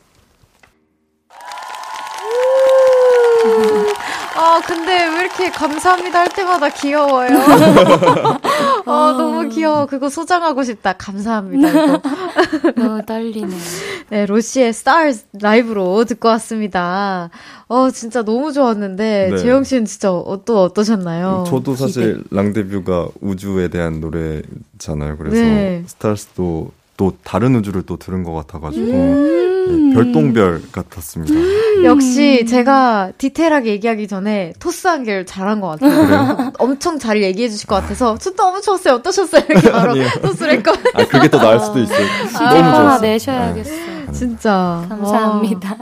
[4.36, 7.28] 아, 근데 왜 이렇게 감사합니다 할 때마다 귀여워요?
[8.86, 9.86] 아, 너무 귀여워.
[9.86, 10.92] 그거 소장하고 싶다.
[10.92, 11.68] 감사합니다.
[11.68, 12.02] 이거.
[12.76, 13.60] 너무 떨리네요.
[14.10, 17.30] 네, 로시의 Stars 라이브로 듣고 왔습니다.
[17.66, 19.36] 어, 진짜 너무 좋았는데, 네.
[19.38, 21.44] 재영 씨는 진짜 어, 또 어떠셨나요?
[21.48, 22.28] 저도 사실 기대.
[22.30, 25.16] 랑데뷰가 우주에 대한 노래잖아요.
[25.18, 25.82] 그래서 네.
[25.86, 29.90] 스타일스도 또 다른 우주를 또 들은 것 같아가지고 음.
[29.90, 31.32] 예, 별똥별 같았습니다.
[31.84, 36.52] 역시 제가 디테일하게 얘기하기 전에 토스한 게 잘한 것 같아요.
[36.58, 38.94] 엄청 잘 얘기해 주실 것 같아서 저 너무 좋았어요.
[38.94, 39.42] 어떠셨어요?
[39.48, 40.08] 이렇게 바로 아니에요.
[40.22, 40.90] 토스를 했거든요.
[40.94, 42.06] 아 그게 더 나을 수도 있어요.
[42.26, 43.00] 시즌 너무 하나 좋았어요.
[43.00, 44.12] 내셔야겠어요.
[44.12, 44.84] 진짜.
[44.88, 45.76] 감사합니다.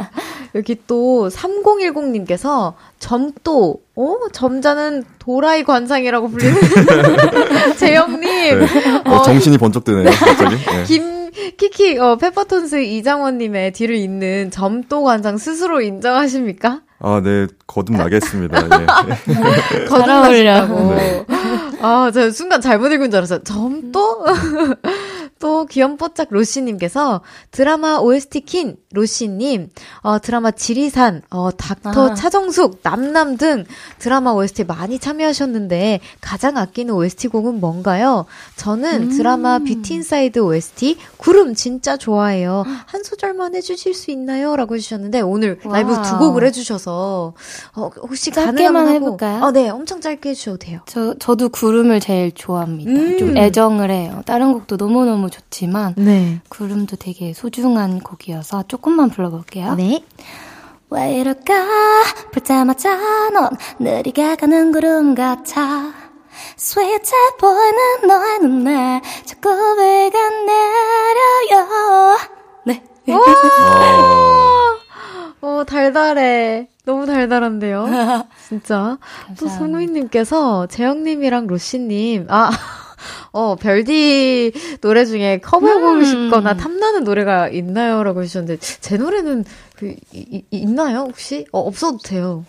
[0.57, 0.59] 와.
[0.59, 4.17] 여기 또 3010님께서 점도, 어?
[4.33, 6.55] 점자는 도라이 관상이라고 불리는
[7.77, 8.21] 재영님.
[8.61, 8.67] 네.
[9.05, 10.11] 어, 정신이 번쩍 드네요.
[10.11, 10.57] 갑자기.
[10.65, 10.85] 네.
[10.85, 11.17] 김
[11.59, 16.81] 키키 어 페퍼톤스 이장원님의 뒤를 잇는 점도 관상 스스로 인정하십니까?
[16.99, 18.59] 아, 네, 거듭 나겠습니다.
[18.65, 19.85] 예.
[19.87, 20.95] 거듭나신다고.
[20.95, 21.27] 네.
[21.83, 23.43] 아, 저 순간 잘못 읽은 줄 알았어요.
[23.45, 24.25] 점도?
[25.47, 27.21] 또 귀염뽀짝 로시님께서
[27.53, 29.69] 드라마 OST 퀸 로시님,
[30.01, 32.15] 어, 드라마 지리산, 어, 닥터 아.
[32.15, 33.65] 차정숙, 남남 등
[34.01, 38.25] 드라마 OST 많이 참여하셨는데 가장 아끼는 OST 곡은 뭔가요?
[38.57, 42.65] 저는 드라마 뷰티 인사이드 OST 구름 진짜 좋아해요.
[42.87, 44.57] 한 소절만 해주실 수 있나요?
[44.57, 46.19] 라고 해주셨는데 오늘 라이브 두.
[46.19, 47.35] 곡을 해주셔서
[47.77, 49.45] 어, 혹시 가능하면 해볼까요?
[49.45, 50.81] 어, 네, 엄청 짧게 해주셔도 돼요.
[50.87, 52.91] 저, 저도 구름을 제일 좋아합니다.
[52.91, 53.19] 음.
[53.19, 54.23] 좀 애정을 해요.
[54.27, 56.41] 다른 곡도 너무너무 좋지만, 네.
[56.49, 59.75] 구름도 되게 소중한 곡이어서 조금만 불러볼게요.
[59.75, 60.03] 네.
[60.89, 61.55] 왜 이럴까
[62.33, 62.97] 불자마자
[63.31, 65.93] 넌 느리게 가는 구름 같아
[66.57, 72.17] 스윗해 보이는 너의 눈에 자꾸 배가 내려요.
[72.65, 72.83] 네.
[73.11, 74.77] 아,
[75.41, 76.69] 어, 달달해.
[76.85, 77.87] 너무 달달한데요?
[78.49, 78.99] 진짜.
[79.39, 82.51] 또 손우이님께서 재영님이랑 로시님, 아,
[83.33, 86.05] 어, 별디 노래 중에 커버해보고 음.
[86.05, 88.03] 싶거나 탐나는 노래가 있나요?
[88.03, 89.45] 라고 해주셨는데, 제 노래는
[89.77, 91.01] 그, 이- 이- 있나요?
[91.09, 91.47] 혹시?
[91.53, 92.45] 어, 없어도 돼요.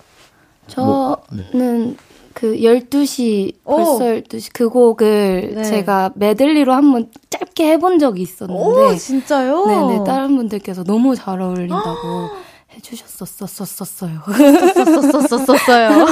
[0.67, 1.97] 저는
[2.33, 3.75] 그 12시, 오.
[3.77, 5.63] 벌써 12시 그 곡을 네.
[5.63, 8.61] 제가 메들리로 한번 짧게 해본 적이 있었는데.
[8.61, 9.65] 오, 진짜요?
[9.65, 12.29] 네네, 다른 분들께서 너무 잘 어울린다고
[12.77, 14.21] 해주셨었었었어요.
[15.11, 16.05] 썼었었었어요.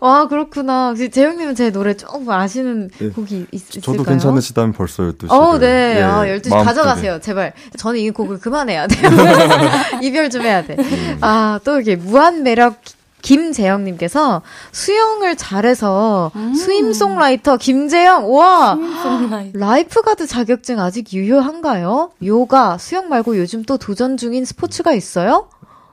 [0.00, 0.94] 와, 그렇구나.
[0.94, 3.08] 제형님은 제 노래 조금 아시는 예.
[3.10, 3.80] 곡이 있, 있을까요?
[3.96, 5.30] 저도 괜찮으시다면 벌써 12시.
[5.30, 5.96] 어, 네.
[5.98, 6.64] 예, 아, 12시 마음속에.
[6.64, 7.20] 가져가세요.
[7.20, 7.52] 제발.
[7.76, 9.10] 저는 이 곡을 그만해야 돼요.
[10.02, 10.76] 이별 좀 해야 돼.
[11.20, 12.76] 아, 또 이렇게 무한 매력
[13.22, 14.42] 김제형님께서
[14.72, 18.78] 수영을 잘해서 swim songwriter 김제형, 와!
[19.52, 22.10] lifeguard 자격증 아직 유효한가요?
[22.24, 25.48] 요가, 수영 말고 요즘 또 도전 중인 스포츠가 있어요?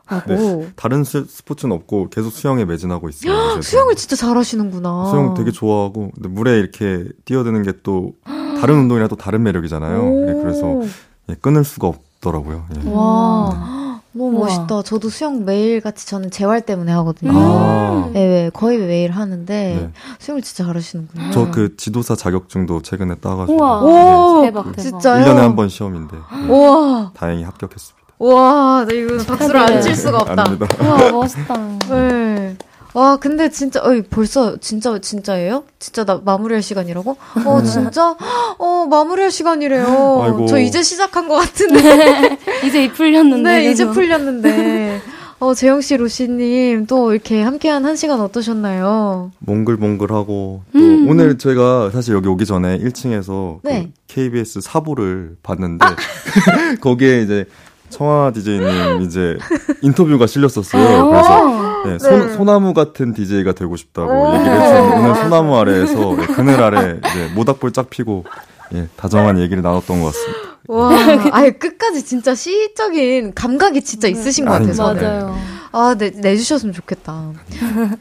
[0.06, 0.34] 하고.
[0.34, 0.70] 네.
[0.78, 3.62] 다른 스, 스포츠는 없고 계속 수영에 매진하고 있어요.
[3.62, 5.08] 수영을 진짜 잘하시는구나.
[5.12, 8.14] 수영 되게 좋아하고 근데 물에 이렇게 뛰어드는 게 또
[8.60, 10.00] 다른 운동이랑 또 다른 매력이잖아요.
[10.02, 10.30] 오.
[10.30, 10.82] 예, 그래서
[11.30, 12.66] 예, 끊을 수가 없더라고요.
[12.86, 12.90] 예.
[12.90, 13.77] 와.
[14.18, 14.48] 너무 우와.
[14.48, 14.82] 멋있다.
[14.84, 17.32] 저도 수영 매일 같이 저는 재활 때문에 하거든요.
[17.36, 18.10] 아.
[18.14, 19.92] 네, 네, 거의 매일 하는데 네.
[20.20, 21.32] 수영을 진짜 잘하시는군요.
[21.32, 23.82] 저 그 지도사 자격증도 최근에 따가지고 우와.
[23.82, 24.78] 오, 대박, 대박.
[24.82, 25.26] 진짜요?
[25.26, 27.98] 1년에 한 번 시험인데 예, 우와, 다행히 합격했습니다.
[28.20, 30.44] 우와, 나 이거 박수를 안 칠 수가 없다.
[30.82, 31.56] 우와, 멋있다.
[31.90, 32.56] 네.
[32.94, 35.64] 와, 근데 진짜, 어이, 벌써, 진짜, 진짜예요?
[35.80, 37.18] 진짜 나 마무리할 시간이라고?
[37.46, 38.16] 어, 진짜?
[38.58, 40.22] 어, 마무리할 시간이래요.
[40.24, 40.48] 아이고.
[40.48, 42.38] 저 이제 시작한 것 같은데.
[42.66, 43.50] 이제 이 풀렸는데.
[43.60, 43.86] 네, 이제.
[43.86, 45.02] 풀렸는데.
[45.40, 49.32] 어, 재영 씨, 로시님, 또 이렇게 함께한 한 시간 어떠셨나요?
[49.40, 53.92] 몽글몽글하고 또 오늘 제가 사실 여기 오기 전에 1층에서 네.
[54.08, 55.86] 그 KBS 사부를 봤는데
[56.82, 57.46] 거기에 이제
[57.90, 59.38] 청아 DJ님 이제
[59.82, 61.10] 인터뷰가 실렸었어요.
[61.10, 66.62] 그래서 네, 소, 소나무 같은 DJ가 되고 싶다고 얘기를 해서 오늘 소나무 아래에서 네, 그늘
[66.62, 68.26] 아래 이제 모닥불 쫙 피고
[68.74, 70.40] 예, 다정한 얘기를 나눴던 것 같습니다.
[70.68, 70.92] 와,
[71.32, 74.74] 아예 끝까지 진짜 시적인 감각이 진짜 있으신 것.
[74.74, 75.02] 저는.
[75.02, 75.38] 맞아요.
[75.72, 77.32] 아, 내, 내주셨으면 좋겠다.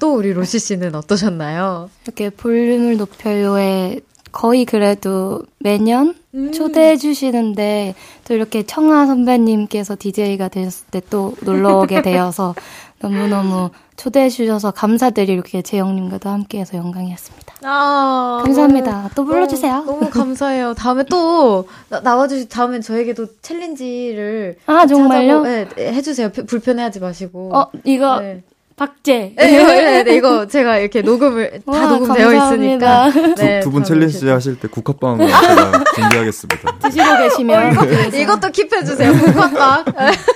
[0.00, 1.90] 또 우리 로시 씨는 어떠셨나요?
[2.04, 4.00] 이렇게 볼륨을 높여요에
[4.36, 6.52] 거의 그래도 매년 음.
[6.52, 7.94] 초대해 주시는데
[8.28, 12.54] 또 이렇게 청아 선배님께서 DJ가 되셨을 때 또 놀러 오게 되어서
[13.00, 17.54] 너무너무 초대해 주셔서 감사드리고 이렇게 재영님과도 함께해서 영광이었습니다.
[17.62, 19.10] 아, 감사합니다.
[19.14, 19.72] 또 불러주세요.
[19.86, 20.74] 너무, 너무 감사해요.
[20.74, 25.28] 다음에 또 나, 와주시 다음엔 저에게도 챌린지를 아 정말요?
[25.28, 26.28] 찾아보- 네, 네, 해주세요.
[26.30, 27.56] 부- 불편해하지 마시고.
[27.56, 28.42] 어 이거 네.
[28.76, 29.32] 박제.
[29.36, 33.06] 네, 네, 네, 이거 제가 이렇게 녹음을 다 와, 녹음되어 감사합니다.
[33.08, 33.34] 있으니까.
[33.42, 36.78] 네, 두분다 챌린지 하실 때 국화빵 제가 준비하겠습니다.
[36.80, 37.72] 드시고 계시면
[38.14, 39.12] 이것도 킵해 주세요.
[39.12, 39.84] 국화빵.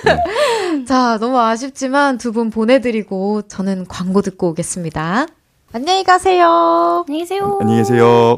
[0.87, 5.27] 자, 너무 아쉽지만 두 분 보내 드리고 저는 광고 듣고 오겠습니다.
[5.73, 7.03] 안녕히 가세요.
[7.07, 7.57] 안녕히 계세요.
[7.61, 8.37] 안녕히 계세요.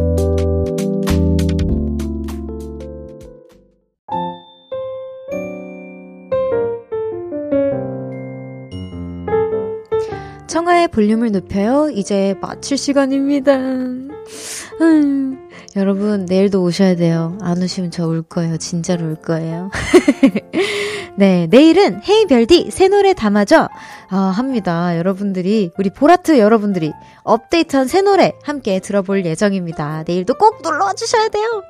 [10.51, 11.89] 청하의 볼륨을 높여요.
[11.93, 13.55] 이제 마칠 시간입니다.
[13.55, 17.37] 음, 여러분, 내일도 오셔야 돼요.
[17.41, 18.57] 안 오시면 저 울 거예요.
[18.57, 19.71] 진짜로 울 거예요.
[21.15, 23.69] 네, 내일은 헤이 별디 새 노래 담아줘
[24.09, 24.97] 아, 합니다.
[24.97, 26.91] 여러분들이 우리 보라트 여러분들이
[27.23, 30.03] 업데이트한 새 노래 함께 들어볼 예정입니다.
[30.05, 31.63] 내일도 꼭 놀러와 주셔야 돼요.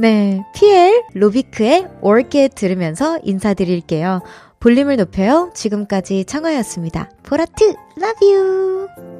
[0.00, 4.22] 네, PL 로비크의 올게 들으면서 인사드릴게요.
[4.60, 5.50] 볼륨을 높여요.
[5.54, 7.10] 지금까지 청하였습니다.
[7.22, 9.17] 보라트 love.